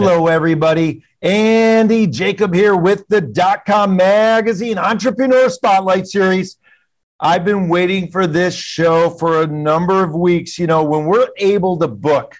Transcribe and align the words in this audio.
Hello, 0.00 0.28
everybody. 0.28 1.02
Andy 1.22 2.06
Jacob 2.06 2.54
here 2.54 2.76
with 2.76 3.08
the 3.08 3.20
Dotcom 3.20 3.96
Magazine 3.96 4.78
Entrepreneur 4.78 5.50
Spotlight 5.50 6.06
Series. 6.06 6.56
I've 7.18 7.44
been 7.44 7.68
waiting 7.68 8.08
for 8.12 8.28
this 8.28 8.54
show 8.54 9.10
for 9.10 9.42
a 9.42 9.48
number 9.48 10.04
of 10.04 10.14
weeks. 10.14 10.56
You 10.56 10.68
know, 10.68 10.84
when 10.84 11.06
we're 11.06 11.26
able 11.36 11.76
to 11.78 11.88
book 11.88 12.36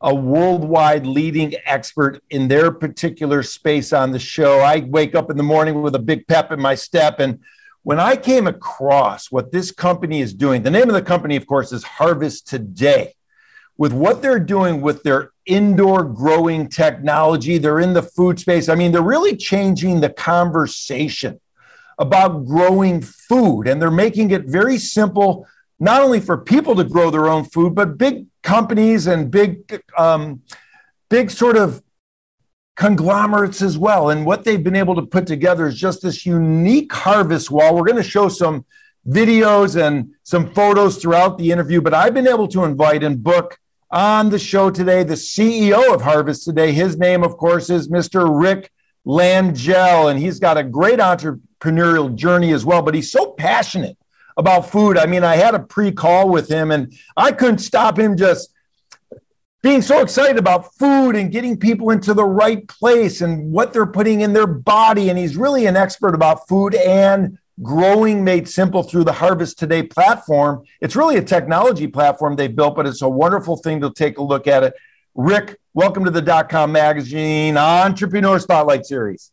a 0.00 0.14
worldwide 0.14 1.04
leading 1.04 1.54
expert 1.66 2.22
in 2.30 2.48
their 2.48 2.72
particular 2.72 3.42
space 3.42 3.92
on 3.92 4.10
the 4.10 4.18
show, 4.18 4.60
I 4.60 4.78
wake 4.78 5.14
up 5.14 5.30
in 5.30 5.36
the 5.36 5.42
morning 5.42 5.82
with 5.82 5.94
a 5.94 5.98
big 5.98 6.26
pep 6.26 6.50
in 6.50 6.62
my 6.62 6.74
step. 6.74 7.20
And 7.20 7.40
when 7.82 8.00
I 8.00 8.16
came 8.16 8.46
across 8.46 9.30
what 9.30 9.52
this 9.52 9.70
company 9.70 10.22
is 10.22 10.32
doing, 10.32 10.62
the 10.62 10.70
name 10.70 10.88
of 10.88 10.94
the 10.94 11.02
company, 11.02 11.36
of 11.36 11.46
course, 11.46 11.72
is 11.72 11.84
Harvest 11.84 12.48
Today 12.48 13.12
with 13.78 13.92
what 13.92 14.22
they're 14.22 14.38
doing 14.38 14.80
with 14.80 15.02
their 15.02 15.32
indoor 15.46 16.04
growing 16.04 16.68
technology. 16.68 17.58
They're 17.58 17.80
in 17.80 17.94
the 17.94 18.02
food 18.02 18.38
space. 18.38 18.68
I 18.68 18.74
mean, 18.74 18.92
they're 18.92 19.02
really 19.02 19.36
changing 19.36 20.00
the 20.00 20.10
conversation 20.10 21.40
about 21.98 22.46
growing 22.46 23.00
food, 23.00 23.66
and 23.66 23.80
they're 23.80 23.90
making 23.90 24.30
it 24.30 24.46
very 24.46 24.78
simple, 24.78 25.46
not 25.78 26.02
only 26.02 26.20
for 26.20 26.38
people 26.38 26.74
to 26.76 26.84
grow 26.84 27.10
their 27.10 27.28
own 27.28 27.44
food, 27.44 27.74
but 27.74 27.98
big 27.98 28.26
companies 28.42 29.06
and 29.06 29.30
big, 29.30 29.82
um, 29.96 30.42
big 31.08 31.30
sort 31.30 31.56
of 31.56 31.82
conglomerates 32.76 33.62
as 33.62 33.76
well. 33.76 34.10
And 34.10 34.24
what 34.24 34.44
they've 34.44 34.62
been 34.62 34.76
able 34.76 34.94
to 34.96 35.02
put 35.02 35.26
together 35.26 35.66
is 35.66 35.76
just 35.76 36.02
this 36.02 36.24
unique 36.24 36.92
harvest 36.92 37.50
wall. 37.50 37.76
We're 37.76 37.84
going 37.84 38.02
to 38.02 38.02
show 38.02 38.28
some 38.28 38.64
videos 39.06 39.80
and 39.80 40.14
some 40.22 40.52
photos 40.54 40.96
throughout 40.96 41.36
the 41.36 41.50
interview, 41.50 41.80
but 41.80 41.94
I've 41.94 42.14
been 42.14 42.28
able 42.28 42.48
to 42.48 42.64
invite 42.64 43.02
and 43.04 43.22
book 43.22 43.58
on 43.92 44.30
the 44.30 44.38
show 44.38 44.70
today, 44.70 45.02
the 45.02 45.14
CEO 45.14 45.94
of 45.94 46.00
Harvest 46.00 46.44
Today. 46.44 46.72
His 46.72 46.96
name, 46.96 47.22
of 47.22 47.36
course, 47.36 47.68
is 47.68 47.88
Mr. 47.88 48.26
Rick 48.26 48.72
Langille, 49.06 50.10
and 50.10 50.18
he's 50.18 50.38
got 50.38 50.56
a 50.56 50.64
great 50.64 50.98
entrepreneurial 50.98 52.14
journey 52.14 52.52
as 52.52 52.64
well, 52.64 52.80
but 52.80 52.94
he's 52.94 53.12
so 53.12 53.32
passionate 53.32 53.98
about 54.38 54.70
food. 54.70 54.96
I 54.96 55.04
mean, 55.04 55.24
I 55.24 55.36
had 55.36 55.54
a 55.54 55.60
pre 55.60 55.92
call 55.92 56.30
with 56.30 56.48
him, 56.50 56.70
and 56.70 56.92
I 57.16 57.32
couldn't 57.32 57.58
stop 57.58 57.98
him 57.98 58.16
just 58.16 58.48
being 59.62 59.82
so 59.82 60.00
excited 60.00 60.38
about 60.38 60.74
food 60.74 61.14
and 61.14 61.30
getting 61.30 61.58
people 61.58 61.90
into 61.90 62.14
the 62.14 62.24
right 62.24 62.66
place 62.66 63.20
and 63.20 63.52
what 63.52 63.72
they're 63.72 63.86
putting 63.86 64.22
in 64.22 64.32
their 64.32 64.46
body. 64.46 65.10
And 65.10 65.18
he's 65.18 65.36
really 65.36 65.66
an 65.66 65.76
expert 65.76 66.14
about 66.14 66.48
food 66.48 66.74
and 66.74 67.38
growing 67.60 68.24
made 68.24 68.48
simple 68.48 68.82
through 68.82 69.04
the 69.04 69.12
Harvest 69.12 69.58
Today 69.58 69.82
platform. 69.82 70.64
It's 70.80 70.96
really 70.96 71.16
a 71.16 71.22
technology 71.22 71.86
platform 71.86 72.36
they 72.36 72.48
built, 72.48 72.76
but 72.76 72.86
it's 72.86 73.02
a 73.02 73.08
wonderful 73.08 73.56
thing 73.56 73.80
to 73.82 73.90
take 73.90 74.18
a 74.18 74.22
look 74.22 74.46
at 74.46 74.62
it. 74.62 74.74
Rick, 75.14 75.58
welcome 75.74 76.04
to 76.04 76.10
the 76.10 76.22
dot 76.22 76.48
com 76.48 76.72
Magazine 76.72 77.58
Entrepreneur 77.58 78.38
Spotlight 78.38 78.86
Series. 78.86 79.30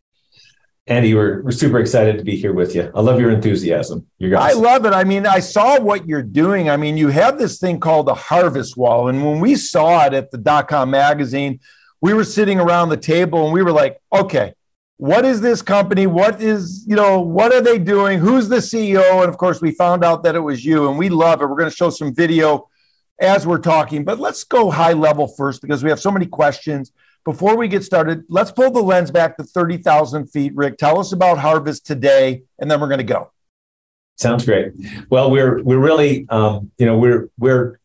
Andy, 0.88 1.14
we're, 1.14 1.44
we're 1.44 1.52
super 1.52 1.80
excited 1.80 2.18
to 2.18 2.24
be 2.24 2.36
here 2.36 2.52
with 2.52 2.74
you. 2.74 2.92
I 2.96 3.02
love 3.02 3.20
your 3.20 3.30
enthusiasm. 3.30 4.08
Your 4.18 4.32
guys. 4.32 4.56
I 4.56 4.60
love 4.60 4.86
it. 4.86 4.94
I 4.94 5.04
mean, 5.04 5.28
I 5.28 5.40
saw 5.40 5.80
what 5.80 6.08
you're 6.08 6.24
doing. 6.24 6.70
I 6.70 6.78
mean, 6.78 6.98
you 6.98 7.10
have 7.10 7.38
this 7.38 7.60
thing 7.60 7.80
called 7.80 8.08
the 8.08 8.16
Harvest 8.16 8.76
Wall. 8.76 9.08
And 9.08 9.24
when 9.24 9.40
we 9.40 9.56
saw 9.56 10.06
it 10.08 10.14
at 10.14 10.32
the 10.32 10.40
dot 10.40 10.68
com 10.68 10.90
Magazine, 10.90 11.60
we 12.02 12.14
were 12.14 12.24
sitting 12.24 12.60
around 12.60 12.90
the 12.90 12.98
table 12.98 13.46
and 13.46 13.54
we 13.54 13.62
were 13.62 13.72
like, 13.72 14.02
okay, 14.12 14.56
what 15.00 15.24
is 15.24 15.40
this 15.40 15.62
company? 15.62 16.08
What 16.08 16.42
is, 16.42 16.84
you 16.86 16.98
know, 16.98 17.22
what 17.22 17.54
are 17.54 17.62
they 17.62 17.80
doing? 17.80 18.20
Who's 18.20 18.50
the 18.50 18.58
CEO? 18.58 19.22
And 19.22 19.30
of 19.30 19.38
course, 19.38 19.62
we 19.62 19.72
found 19.72 20.04
out 20.04 20.24
that 20.24 20.36
it 20.36 20.42
was 20.42 20.66
you, 20.66 20.90
and 20.90 21.00
we 21.00 21.08
love 21.08 21.42
it. 21.42 21.46
We're 21.48 21.56
going 21.56 21.70
to 21.70 21.76
show 21.76 21.90
some 21.90 22.14
video 22.14 22.68
as 23.22 23.48
we're 23.48 23.60
talking, 23.60 24.04
but 24.04 24.20
let's 24.20 24.44
go 24.44 24.70
high 24.70 24.92
level 24.92 25.26
first 25.26 25.62
because 25.62 25.86
we 25.86 25.90
have 25.90 26.02
so 26.02 26.12
many 26.12 26.26
questions. 26.26 26.92
Before 27.24 27.56
we 27.56 27.70
get 27.70 27.86
started, 27.86 28.26
let's 28.28 28.52
pull 28.52 28.72
the 28.72 28.82
lens 28.82 29.10
back 29.10 29.38
to 29.38 29.44
30,000 29.44 30.28
feet. 30.28 30.54
Rick, 30.54 30.78
tell 30.78 31.00
us 31.00 31.14
about 31.14 31.38
Harvest 31.38 31.86
today, 31.86 32.44
and 32.60 32.70
then 32.70 32.82
we're 32.82 32.88
going 32.88 32.98
to 32.98 33.06
go. 33.06 33.32
Sounds 34.18 34.44
great. 34.44 34.74
Well, 35.10 35.32
we're 35.32 35.64
we're 35.64 35.80
really, 35.80 36.28
um, 36.28 36.72
you 36.78 36.86
know, 36.86 36.98
we're 36.98 37.30
we're 37.38 37.80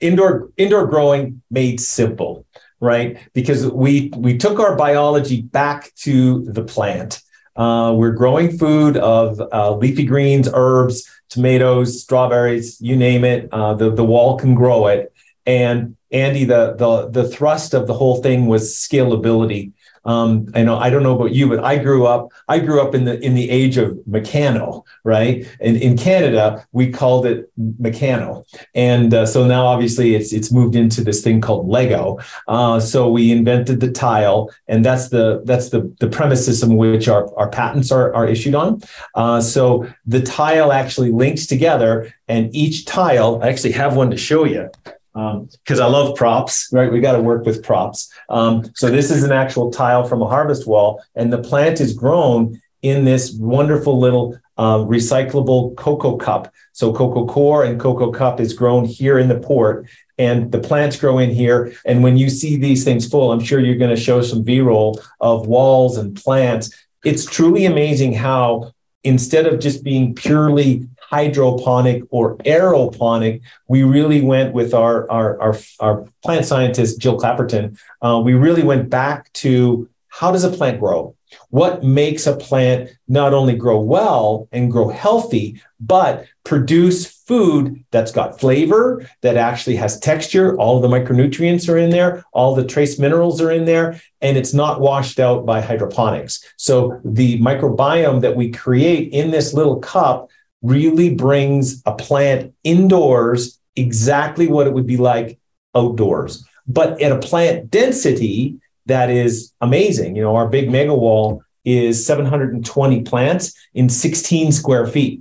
indoor 0.00 0.48
indoor 0.56 0.86
growing 0.86 1.42
made 1.50 1.80
simple 1.80 2.46
right? 2.80 3.18
Because 3.34 3.66
we 3.66 4.10
we 4.16 4.38
took 4.38 4.58
our 4.58 4.74
biology 4.74 5.42
back 5.42 5.94
to 5.96 6.44
the 6.44 6.64
plant. 6.64 7.22
Uh, 7.56 7.92
we're 7.94 8.12
growing 8.12 8.56
food 8.56 8.96
of 8.96 9.40
uh, 9.52 9.74
leafy 9.76 10.04
greens, 10.04 10.48
herbs, 10.52 11.08
tomatoes, 11.28 12.02
strawberries, 12.02 12.80
you 12.80 12.96
name 12.96 13.24
it. 13.24 13.48
Uh, 13.52 13.74
the 13.74 13.90
the 13.90 14.04
wall 14.04 14.38
can 14.38 14.54
grow 14.54 14.86
it. 14.86 15.12
And 15.46 15.96
Andy, 16.10 16.44
the 16.44 16.74
the 16.74 17.08
the 17.08 17.28
thrust 17.28 17.74
of 17.74 17.86
the 17.86 17.94
whole 17.94 18.22
thing 18.22 18.46
was 18.46 18.74
scalability. 18.74 19.72
Um, 20.04 20.50
I 20.54 20.62
know 20.62 20.78
I 20.78 20.90
don't 20.90 21.02
know 21.02 21.14
about 21.14 21.32
you, 21.32 21.48
but 21.48 21.62
I 21.62 21.76
grew 21.78 22.06
up. 22.06 22.32
I 22.48 22.58
grew 22.58 22.80
up 22.80 22.94
in 22.94 23.04
the 23.04 23.20
in 23.20 23.34
the 23.34 23.50
age 23.50 23.76
of 23.76 23.98
Meccano, 24.08 24.84
right? 25.04 25.46
And 25.60 25.76
in 25.76 25.96
Canada, 25.96 26.66
we 26.72 26.90
called 26.90 27.26
it 27.26 27.50
Meccano, 27.58 28.44
and 28.74 29.12
uh, 29.12 29.26
so 29.26 29.46
now 29.46 29.66
obviously 29.66 30.14
it's 30.14 30.32
it's 30.32 30.50
moved 30.50 30.74
into 30.74 31.04
this 31.04 31.22
thing 31.22 31.40
called 31.40 31.68
Lego. 31.68 32.18
Uh, 32.48 32.80
so 32.80 33.10
we 33.10 33.30
invented 33.30 33.80
the 33.80 33.90
tile, 33.90 34.50
and 34.68 34.84
that's 34.84 35.10
the 35.10 35.42
that's 35.44 35.68
the 35.68 35.94
the 36.00 36.08
premise 36.08 36.44
system 36.44 36.76
which 36.76 37.08
our 37.08 37.32
our 37.36 37.50
patents 37.50 37.92
are 37.92 38.14
are 38.14 38.26
issued 38.26 38.54
on. 38.54 38.80
Uh, 39.14 39.40
so 39.40 39.86
the 40.06 40.22
tile 40.22 40.72
actually 40.72 41.10
links 41.10 41.46
together, 41.46 42.12
and 42.28 42.54
each 42.54 42.86
tile. 42.86 43.40
I 43.42 43.48
actually 43.48 43.72
have 43.72 43.96
one 43.96 44.10
to 44.10 44.16
show 44.16 44.44
you 44.44 44.70
because 45.12 45.80
um, 45.80 45.82
I 45.82 45.86
love 45.86 46.16
props, 46.16 46.68
right? 46.72 46.90
We 46.90 47.00
got 47.00 47.16
to 47.16 47.22
work 47.22 47.44
with 47.44 47.62
props. 47.62 48.12
Um, 48.28 48.70
so 48.74 48.90
this 48.90 49.10
is 49.10 49.24
an 49.24 49.32
actual 49.32 49.70
tile 49.70 50.04
from 50.04 50.22
a 50.22 50.28
harvest 50.28 50.66
wall, 50.66 51.02
and 51.14 51.32
the 51.32 51.42
plant 51.42 51.80
is 51.80 51.92
grown 51.92 52.60
in 52.82 53.04
this 53.04 53.32
wonderful 53.32 53.98
little 53.98 54.38
uh, 54.56 54.78
recyclable 54.78 55.74
cocoa 55.76 56.16
cup. 56.16 56.52
So 56.72 56.92
coco 56.92 57.26
coir 57.26 57.64
and 57.64 57.80
cocoa 57.80 58.10
cup 58.10 58.40
is 58.40 58.52
grown 58.52 58.84
here 58.84 59.18
in 59.18 59.28
the 59.28 59.38
port, 59.38 59.88
and 60.18 60.52
the 60.52 60.60
plants 60.60 60.96
grow 60.96 61.18
in 61.18 61.30
here. 61.30 61.72
And 61.84 62.02
when 62.02 62.16
you 62.16 62.30
see 62.30 62.56
these 62.56 62.84
things 62.84 63.08
full, 63.08 63.32
I'm 63.32 63.40
sure 63.40 63.58
you're 63.58 63.76
going 63.76 63.94
to 63.94 64.00
show 64.00 64.22
some 64.22 64.42
B-roll 64.42 65.00
of 65.20 65.46
walls 65.46 65.96
and 65.96 66.14
plants. 66.14 66.74
It's 67.04 67.24
truly 67.24 67.64
amazing 67.64 68.12
how 68.12 68.72
instead 69.02 69.46
of 69.46 69.60
just 69.60 69.82
being 69.82 70.14
purely 70.14 70.86
hydroponic 71.10 72.04
or 72.10 72.36
aeroponic, 72.38 73.40
we 73.66 73.82
really 73.82 74.20
went 74.20 74.54
with 74.54 74.72
our, 74.72 75.10
our, 75.10 75.40
our, 75.40 75.56
our 75.80 76.06
plant 76.22 76.46
scientist, 76.46 77.00
Jill 77.00 77.18
Clapperton. 77.18 77.76
Uh, 78.00 78.22
we 78.24 78.34
really 78.34 78.62
went 78.62 78.88
back 78.88 79.32
to 79.32 79.88
how 80.08 80.30
does 80.30 80.44
a 80.44 80.50
plant 80.50 80.78
grow? 80.78 81.16
What 81.50 81.84
makes 81.84 82.26
a 82.26 82.36
plant 82.36 82.90
not 83.08 83.34
only 83.34 83.56
grow 83.56 83.80
well 83.80 84.48
and 84.52 84.70
grow 84.70 84.88
healthy, 84.88 85.60
but 85.80 86.26
produce 86.44 87.06
food 87.06 87.84
that's 87.90 88.12
got 88.12 88.40
flavor, 88.40 89.08
that 89.22 89.36
actually 89.36 89.76
has 89.76 89.98
texture? 89.98 90.56
All 90.58 90.80
the 90.80 90.88
micronutrients 90.88 91.68
are 91.68 91.78
in 91.78 91.90
there, 91.90 92.24
all 92.32 92.54
the 92.54 92.64
trace 92.64 92.98
minerals 92.98 93.40
are 93.40 93.52
in 93.52 93.64
there, 93.64 94.00
and 94.20 94.36
it's 94.36 94.54
not 94.54 94.80
washed 94.80 95.20
out 95.20 95.46
by 95.46 95.60
hydroponics. 95.60 96.44
So 96.56 97.00
the 97.04 97.40
microbiome 97.40 98.20
that 98.22 98.36
we 98.36 98.50
create 98.50 99.12
in 99.12 99.30
this 99.30 99.54
little 99.54 99.78
cup 99.78 100.30
really 100.62 101.14
brings 101.14 101.82
a 101.86 101.94
plant 101.94 102.54
indoors 102.64 103.58
exactly 103.76 104.46
what 104.46 104.66
it 104.66 104.72
would 104.72 104.86
be 104.86 104.96
like 104.96 105.38
outdoors, 105.74 106.44
but 106.66 107.00
at 107.00 107.12
a 107.12 107.18
plant 107.18 107.70
density 107.70 108.60
that 108.86 109.10
is 109.10 109.52
amazing. 109.60 110.16
You 110.16 110.22
know, 110.22 110.36
our 110.36 110.48
big 110.48 110.70
mega 110.70 110.94
wall 110.94 111.42
is 111.64 112.04
720 112.04 113.02
plants 113.02 113.54
in 113.74 113.88
16 113.88 114.52
square 114.52 114.86
feet. 114.86 115.20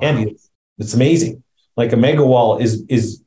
And 0.00 0.30
it's, 0.30 0.50
it's 0.78 0.94
amazing. 0.94 1.42
Like 1.76 1.92
a 1.92 1.96
mega 1.96 2.24
wall 2.24 2.58
is 2.58 2.84
is 2.88 3.22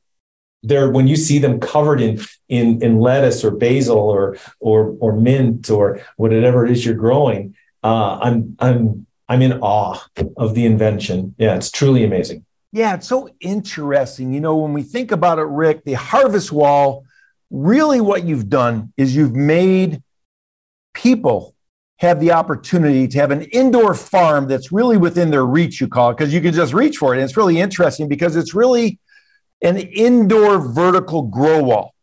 there 0.62 0.90
when 0.90 1.06
you 1.06 1.16
see 1.16 1.38
them 1.38 1.60
covered 1.60 2.00
in 2.00 2.20
in 2.48 2.82
in 2.82 2.98
lettuce 2.98 3.44
or 3.44 3.50
basil 3.50 3.98
or 3.98 4.36
or 4.60 4.96
or 5.00 5.16
mint 5.16 5.70
or 5.70 6.00
whatever 6.16 6.64
it 6.64 6.70
is 6.70 6.84
you're 6.84 6.94
growing. 6.94 7.56
Uh, 7.82 8.18
I'm 8.20 8.56
I'm 8.58 9.06
I'm 9.32 9.40
in 9.40 9.54
awe 9.62 9.98
of 10.36 10.54
the 10.54 10.66
invention. 10.66 11.34
Yeah, 11.38 11.56
it's 11.56 11.70
truly 11.70 12.04
amazing. 12.04 12.44
Yeah, 12.70 12.96
it's 12.96 13.08
so 13.08 13.30
interesting. 13.40 14.34
You 14.34 14.40
know, 14.40 14.58
when 14.58 14.74
we 14.74 14.82
think 14.82 15.10
about 15.10 15.38
it, 15.38 15.46
Rick, 15.46 15.84
the 15.84 15.94
harvest 15.94 16.52
wall, 16.52 17.06
really 17.50 18.02
what 18.02 18.24
you've 18.24 18.50
done 18.50 18.92
is 18.98 19.16
you've 19.16 19.34
made 19.34 20.02
people 20.92 21.54
have 21.96 22.20
the 22.20 22.32
opportunity 22.32 23.08
to 23.08 23.18
have 23.20 23.30
an 23.30 23.40
indoor 23.44 23.94
farm 23.94 24.48
that's 24.48 24.70
really 24.70 24.98
within 24.98 25.30
their 25.30 25.46
reach, 25.46 25.80
you 25.80 25.88
call 25.88 26.10
it, 26.10 26.18
because 26.18 26.34
you 26.34 26.42
can 26.42 26.52
just 26.52 26.74
reach 26.74 26.98
for 26.98 27.14
it. 27.14 27.16
And 27.16 27.24
it's 27.24 27.36
really 27.38 27.58
interesting 27.58 28.08
because 28.08 28.36
it's 28.36 28.52
really 28.52 28.98
an 29.62 29.78
indoor 29.78 30.58
vertical 30.58 31.22
grow 31.22 31.62
wall 31.62 31.94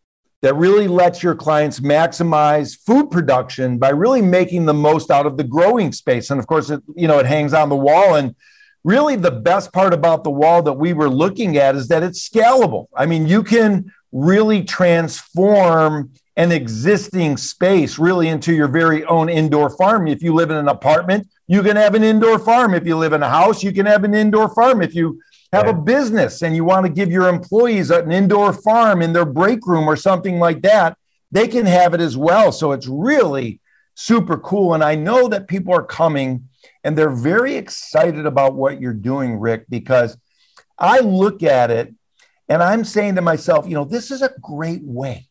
that 0.42 0.56
really 0.56 0.88
lets 0.88 1.22
your 1.22 1.36
clients 1.36 1.80
maximize 1.80 2.78
food 2.78 3.12
production 3.12 3.78
by 3.78 3.90
really 3.90 4.22
making 4.22 4.66
the 4.66 4.74
most 4.74 5.12
out 5.12 5.26
of 5.26 5.38
the 5.38 5.44
growing 5.44 5.92
space. 5.92 6.30
And 6.30 6.40
of 6.40 6.48
course, 6.48 6.70
it, 6.70 6.82
you 6.96 7.08
know, 7.08 7.20
it 7.20 7.26
hangs 7.26 7.54
on 7.54 7.70
the 7.70 7.76
wall. 7.76 8.16
And 8.16 8.36
really 8.84 9.18
the 9.18 9.32
best 9.32 9.74
part 9.74 9.94
about 9.94 10.24
the 10.24 10.30
wall 10.30 10.62
that 10.64 10.74
we 10.74 10.94
were 10.94 11.10
looking 11.10 11.58
at 11.58 11.76
is 11.76 11.90
that 11.90 12.04
it's 12.04 12.28
scalable. 12.28 12.88
I 12.96 13.06
mean, 13.06 13.28
you 13.28 13.44
can 13.44 13.92
really 14.12 14.64
transform 14.64 16.12
an 16.38 16.54
existing 16.54 17.36
space 17.36 18.00
really 18.00 18.30
into 18.30 18.54
your 18.54 18.70
very 18.70 19.04
own 19.06 19.28
indoor 19.28 19.70
farm. 19.70 20.08
If 20.08 20.24
you 20.24 20.34
live 20.34 20.52
in 20.52 20.56
an 20.56 20.70
apartment, 20.70 21.28
you 21.48 21.62
can 21.62 21.76
have 21.76 21.96
an 21.96 22.04
indoor 22.04 22.40
farm. 22.40 22.74
If 22.74 22.86
you 22.88 22.96
live 22.96 23.12
in 23.12 23.22
a 23.22 23.30
house, 23.30 23.62
you 23.62 23.74
can 23.74 23.86
have 23.86 24.06
an 24.06 24.14
indoor 24.14 24.48
farm. 24.48 24.82
If 24.82 24.96
you 24.96 25.20
have 25.52 25.66
right. 25.66 25.76
a 25.76 25.78
business 25.78 26.42
and 26.42 26.56
you 26.56 26.64
want 26.64 26.86
to 26.86 26.92
give 26.92 27.12
your 27.12 27.28
employees 27.28 27.90
an 27.90 28.12
indoor 28.12 28.54
farm 28.54 29.02
in 29.02 29.14
their 29.14 29.26
break 29.26 29.66
room 29.66 29.88
or 29.88 29.96
something 29.96 30.40
like 30.40 30.62
that, 30.62 30.98
they 31.32 31.48
can 31.48 31.66
have 31.66 31.94
it 31.94 32.02
as 32.02 32.16
well. 32.16 32.52
So 32.52 32.72
it's 32.72 32.88
really 32.88 33.60
super 33.96 34.38
cool. 34.38 34.74
And 34.74 34.84
I 34.84 34.96
know 34.96 35.28
that 35.28 35.48
people 35.48 35.74
are 35.74 35.84
coming 35.84 36.48
and 36.84 36.98
they're 36.98 37.10
very 37.10 37.56
excited 37.56 38.26
about 38.26 38.56
what 38.56 38.80
you're 38.80 38.94
doing, 38.94 39.40
Rick, 39.40 39.66
because 39.70 40.18
I 40.78 41.00
look 41.00 41.44
at 41.44 41.72
it 41.72 41.94
and 42.48 42.64
I'm 42.64 42.84
saying 42.84 43.16
to 43.16 43.22
myself, 43.22 43.68
you 43.68 43.74
know, 43.74 43.86
this 43.86 44.12
is 44.12 44.22
a 44.22 44.34
great 44.42 44.84
way 44.84 45.28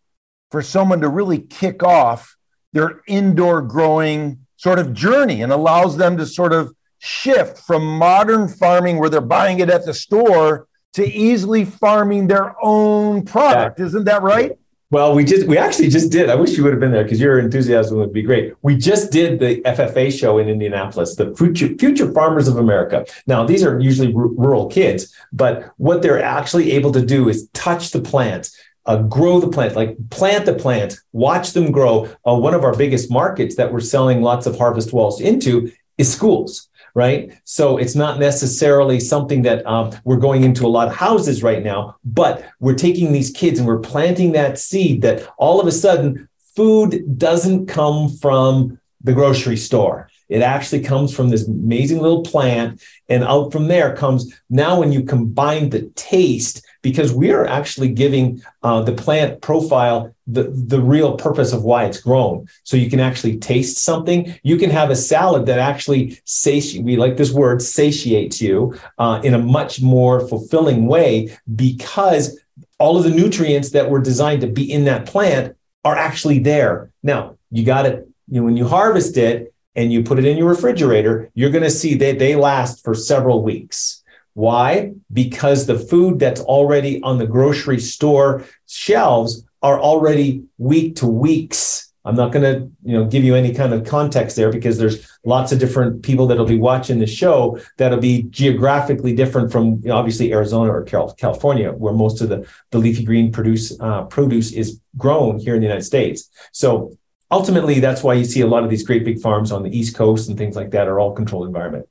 for 0.51 0.63
someone 0.63 1.01
to 1.01 1.09
really 1.09 1.39
kick 1.39 1.83
off 1.83 2.37
their 2.73 3.03
indoor 3.07 3.63
growing 3.63 4.47
sort 4.57 4.79
of 4.79 4.93
journey 4.93 5.43
and 5.43 5.53
allows 5.53 5.97
them 5.97 6.17
to 6.19 6.27
sort 6.27 6.53
of 6.53 6.75
shift 6.99 7.59
from 7.59 7.85
modern 7.85 8.49
farming 8.49 8.99
where 8.99 9.09
they're 9.09 9.21
buying 9.21 9.61
it 9.61 9.71
at 9.71 9.85
the 9.85 9.95
store 9.95 10.69
to 10.95 11.07
easily 11.07 11.65
farming 11.65 12.27
their 12.27 12.55
own 12.63 13.25
product. 13.25 13.79
Yeah. 13.79 13.87
Isn't 13.87 14.05
that 14.05 14.23
right? 14.23 14.59
Well, 14.91 15.15
we 15.15 15.23
just 15.23 15.47
we 15.47 15.59
actually 15.59 15.89
just 15.89 16.11
did. 16.11 16.31
I 16.31 16.35
wish 16.35 16.57
you 16.57 16.65
would 16.65 16.73
have 16.73 16.81
been 16.81 16.93
there 16.93 17.03
because 17.03 17.21
your 17.21 17.39
enthusiasm 17.39 17.99
would 17.99 18.13
be 18.13 18.23
great. 18.23 18.55
We 18.63 18.75
just 18.75 19.13
did 19.13 19.39
the 19.39 19.61
FFA 19.61 20.11
show 20.19 20.39
in 20.39 20.49
Indianapolis, 20.49 21.15
the 21.15 21.37
Future 21.37 21.69
Future 21.79 22.11
Farmers 22.11 22.49
of 22.49 22.57
America. 22.57 23.05
Now, 23.27 23.45
these 23.45 23.63
are 23.63 23.79
usually 23.79 24.15
r- 24.15 24.29
rural 24.29 24.67
kids, 24.67 25.15
but 25.31 25.73
what 25.77 26.01
they're 26.01 26.23
actually 26.23 26.73
able 26.73 26.91
to 26.93 27.05
do 27.05 27.29
is 27.29 27.51
touch 27.53 27.91
the 27.91 28.01
plants, 28.01 28.59
uh, 28.87 29.03
grow 29.03 29.41
the 29.41 29.49
plant, 29.49 29.77
like 29.77 29.95
plant 30.09 30.47
the 30.47 30.55
plant, 30.55 30.99
watch 31.13 31.53
them 31.53 31.71
grow. 31.71 32.09
Uh, 32.27 32.37
one 32.37 32.55
of 32.55 32.65
our 32.65 32.75
biggest 32.75 33.11
markets 33.11 33.57
that 33.57 33.71
we're 33.71 33.81
selling 33.81 34.23
lots 34.23 34.47
of 34.47 34.57
harvest 34.57 34.95
walls 34.95 35.21
into 35.21 35.71
is 35.99 36.11
schools 36.11 36.68
right? 36.99 37.33
So 37.45 37.79
it's 37.79 37.95
not 37.95 38.19
necessarily 38.19 38.99
something 38.99 39.43
that 39.43 39.65
um, 39.65 39.93
we're 40.03 40.17
going 40.17 40.43
into 40.43 40.67
a 40.67 40.75
lot 40.77 40.89
of 40.89 40.97
houses 40.97 41.45
right 41.45 41.63
now, 41.63 41.95
but 42.05 42.45
we're 42.59 42.75
taking 42.75 43.13
these 43.13 43.31
kids 43.31 43.61
and 43.61 43.69
we're 43.69 43.79
planting 43.79 44.33
that 44.33 44.59
seed 44.59 45.03
that 45.03 45.33
all 45.39 45.61
of 45.61 45.69
a 45.69 45.73
sudden 45.73 46.29
food 46.57 47.17
doesn't 47.17 47.67
come 47.67 48.09
from 48.09 48.81
the 49.05 49.13
grocery 49.13 49.57
store. 49.57 50.11
It 50.29 50.43
actually 50.43 50.83
comes 50.83 51.15
from 51.15 51.29
this 51.29 51.47
amazing 51.47 52.01
little 52.01 52.25
plant. 52.25 52.83
And 53.09 53.23
out 53.23 53.53
from 53.53 53.69
there 53.69 53.95
comes 53.95 54.35
now 54.51 54.81
when 54.81 54.91
you 54.91 55.05
combine 55.05 55.71
the 55.71 55.83
taste 55.95 56.67
because 56.83 57.13
we 57.13 57.33
are 57.33 57.47
actually 57.47 57.89
giving 57.89 58.43
uh, 58.63 58.83
the 58.83 58.93
plant 58.93 59.41
profile 59.43 60.15
the, 60.27 60.45
the 60.45 60.81
real 60.81 61.17
purpose 61.17 61.53
of 61.53 61.65
why 61.65 61.85
it's 61.85 62.01
grown. 62.01 62.47
So 62.63 62.77
you 62.77 62.91
can 62.91 63.01
actually 63.01 63.39
taste 63.39 63.79
something. 63.79 64.39
You 64.43 64.59
can 64.59 64.71
have 64.71 64.91
a 64.91 64.97
salad 64.97 65.47
that 65.47 65.59
actually 65.59 66.21
satiates, 66.25 66.85
we 66.85 66.97
like 66.97 67.17
this 67.17 67.33
word, 67.33 67.63
satiates 67.63 68.41
you 68.41 68.79
uh, 68.99 69.21
in 69.25 69.35
a 69.35 69.39
much 69.39 69.81
more 69.81 70.27
fulfilling 70.29 70.87
way 70.87 71.37
because 71.57 72.39
all 72.79 72.97
of 72.97 73.05
the 73.05 73.11
nutrients 73.11 73.71
that 73.71 73.91
were 73.91 74.01
designed 74.01 74.43
to 74.43 74.47
be 74.47 74.71
in 74.71 74.85
that 74.85 75.07
plant 75.07 75.57
are 75.85 75.97
actually 75.97 76.39
there. 76.39 76.91
Now, 77.03 77.39
you 77.51 77.65
got 77.65 77.87
it. 77.87 78.07
You 78.31 78.41
know, 78.41 78.45
when 78.45 78.57
you 78.57 78.69
harvest 78.69 79.17
it 79.17 79.55
and 79.75 79.91
you 79.91 80.03
put 80.03 80.19
it 80.19 80.27
in 80.27 80.37
your 80.37 80.49
refrigerator, 80.49 81.31
you're 81.35 81.51
going 81.51 81.65
to 81.65 81.71
see 81.71 81.95
that 81.95 82.19
they 82.19 82.37
last 82.37 82.85
for 82.85 82.95
several 82.95 83.43
weeks. 83.43 84.05
Why? 84.39 84.93
Because 85.13 85.67
the 85.67 85.77
food 85.77 86.21
that's 86.21 86.41
already 86.43 87.03
on 87.03 87.19
the 87.19 87.27
grocery 87.27 87.81
store 87.81 88.45
shelves 88.69 89.45
are 89.63 89.81
already 89.81 90.45
week 90.59 90.95
to 91.01 91.09
weeks. 91.09 91.93
I'm 92.05 92.15
not 92.15 92.31
going 92.31 92.45
to, 92.45 92.71
you 92.85 92.93
know, 92.97 93.05
give 93.05 93.25
you 93.25 93.35
any 93.35 93.53
kind 93.53 93.75
of 93.75 93.85
context 93.85 94.37
there 94.37 94.53
because 94.53 94.79
there's 94.79 95.11
lots 95.25 95.51
of 95.51 95.59
different 95.59 96.05
people 96.05 96.29
that'll 96.29 96.47
be 96.47 96.57
watching 96.57 97.01
the 97.01 97.07
show 97.09 97.59
that'll 97.79 97.99
be 97.99 98.23
geographically 98.31 99.13
different 99.13 99.51
from 99.51 99.81
you 99.83 99.89
know, 99.89 99.97
obviously 99.97 100.33
Arizona 100.33 100.71
or 100.71 100.85
California, 100.85 101.73
where 101.73 101.93
most 101.93 102.21
of 102.21 102.29
the, 102.29 102.49
the 102.71 102.79
leafy 102.79 103.03
green 103.03 103.33
produce 103.33 103.77
uh, 103.81 104.05
produce 104.05 104.53
is 104.53 104.81
grown 104.97 105.41
here 105.41 105.57
in 105.57 105.61
the 105.61 105.67
United 105.67 105.85
States. 105.85 106.31
So 106.53 106.97
ultimately, 107.29 107.81
that's 107.81 108.05
why 108.05 108.15
you 108.15 108.25
see 108.25 108.43
a 108.43 108.47
lot 108.47 108.63
of 108.63 108.71
these 108.71 108.85
great 108.85 109.05
big 109.05 109.19
farms 109.19 109.51
on 109.51 109.65
the 109.65 109.77
East 109.77 109.97
Coast 109.97 110.29
and 110.29 110.39
things 110.39 110.55
like 110.55 110.71
that 110.71 110.87
are 110.87 111.01
all 111.01 111.13
controlled 111.13 111.49
environment. 111.49 111.89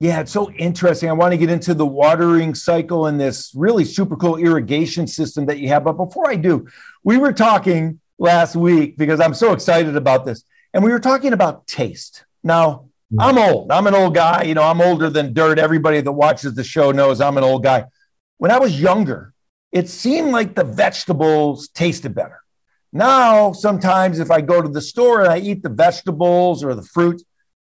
Yeah, 0.00 0.20
it's 0.20 0.30
so 0.30 0.52
interesting. 0.52 1.08
I 1.08 1.12
want 1.12 1.32
to 1.32 1.38
get 1.38 1.50
into 1.50 1.74
the 1.74 1.86
watering 1.86 2.54
cycle 2.54 3.06
and 3.06 3.18
this 3.18 3.52
really 3.56 3.84
super 3.84 4.16
cool 4.16 4.36
irrigation 4.36 5.08
system 5.08 5.46
that 5.46 5.58
you 5.58 5.68
have. 5.68 5.82
But 5.82 5.94
before 5.94 6.30
I 6.30 6.36
do, 6.36 6.68
we 7.02 7.16
were 7.18 7.32
talking 7.32 8.00
last 8.16 8.54
week 8.54 8.96
because 8.96 9.20
I'm 9.20 9.34
so 9.34 9.52
excited 9.52 9.96
about 9.96 10.24
this. 10.24 10.44
And 10.72 10.84
we 10.84 10.92
were 10.92 11.00
talking 11.00 11.32
about 11.32 11.66
taste. 11.66 12.24
Now, 12.44 12.90
mm-hmm. 13.12 13.20
I'm 13.20 13.38
old. 13.38 13.72
I'm 13.72 13.88
an 13.88 13.94
old 13.94 14.14
guy. 14.14 14.44
You 14.44 14.54
know, 14.54 14.62
I'm 14.62 14.80
older 14.80 15.10
than 15.10 15.32
dirt. 15.32 15.58
Everybody 15.58 16.00
that 16.00 16.12
watches 16.12 16.54
the 16.54 16.62
show 16.62 16.92
knows 16.92 17.20
I'm 17.20 17.36
an 17.36 17.44
old 17.44 17.64
guy. 17.64 17.86
When 18.36 18.52
I 18.52 18.58
was 18.60 18.80
younger, 18.80 19.34
it 19.72 19.88
seemed 19.88 20.30
like 20.30 20.54
the 20.54 20.64
vegetables 20.64 21.68
tasted 21.70 22.14
better. 22.14 22.40
Now, 22.92 23.52
sometimes 23.52 24.20
if 24.20 24.30
I 24.30 24.42
go 24.42 24.62
to 24.62 24.68
the 24.68 24.80
store 24.80 25.22
and 25.22 25.32
I 25.32 25.38
eat 25.38 25.64
the 25.64 25.68
vegetables 25.68 26.62
or 26.62 26.74
the 26.74 26.84
fruit, 26.84 27.20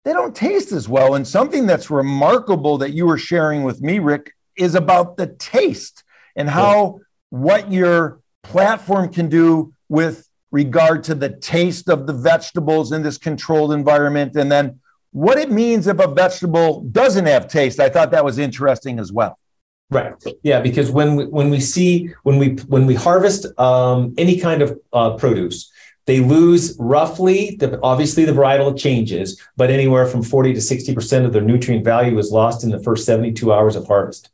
they 0.06 0.12
don't 0.12 0.36
taste 0.36 0.70
as 0.70 0.88
well. 0.88 1.16
And 1.16 1.26
something 1.26 1.66
that's 1.66 1.90
remarkable 1.90 2.78
that 2.78 2.92
you 2.92 3.06
were 3.06 3.18
sharing 3.18 3.64
with 3.64 3.82
me, 3.82 3.98
Rick, 3.98 4.34
is 4.56 4.76
about 4.76 5.16
the 5.16 5.26
taste 5.26 6.04
and 6.36 6.48
how 6.48 7.00
what 7.30 7.72
your 7.72 8.20
platform 8.44 9.12
can 9.12 9.28
do 9.28 9.74
with 9.88 10.28
regard 10.52 11.02
to 11.04 11.16
the 11.16 11.30
taste 11.30 11.88
of 11.88 12.06
the 12.06 12.12
vegetables 12.12 12.92
in 12.92 13.02
this 13.02 13.18
controlled 13.18 13.72
environment. 13.72 14.36
And 14.36 14.50
then 14.50 14.78
what 15.10 15.38
it 15.38 15.50
means 15.50 15.88
if 15.88 15.98
a 15.98 16.06
vegetable 16.06 16.82
doesn't 16.82 17.26
have 17.26 17.48
taste. 17.48 17.80
I 17.80 17.88
thought 17.88 18.12
that 18.12 18.24
was 18.24 18.38
interesting 18.38 19.00
as 19.00 19.10
well. 19.12 19.36
Right. 19.90 20.14
Yeah, 20.44 20.60
because 20.60 20.88
when 20.88 21.16
we, 21.16 21.24
when 21.26 21.50
we 21.50 21.58
see 21.58 22.14
when 22.22 22.38
we 22.38 22.50
when 22.68 22.86
we 22.86 22.94
harvest 22.94 23.46
um, 23.58 24.14
any 24.18 24.38
kind 24.38 24.62
of 24.62 24.78
uh, 24.92 25.16
produce, 25.16 25.72
they 26.06 26.20
lose 26.20 26.76
roughly, 26.78 27.56
the, 27.56 27.80
obviously 27.82 28.24
the 28.24 28.32
varietal 28.32 28.78
changes, 28.78 29.40
but 29.56 29.70
anywhere 29.70 30.06
from 30.06 30.22
40 30.22 30.54
to 30.54 30.60
60% 30.60 31.24
of 31.24 31.32
their 31.32 31.42
nutrient 31.42 31.84
value 31.84 32.16
is 32.18 32.30
lost 32.30 32.62
in 32.62 32.70
the 32.70 32.82
first 32.82 33.04
72 33.04 33.52
hours 33.52 33.76
of 33.76 33.86
harvest. 33.86 34.30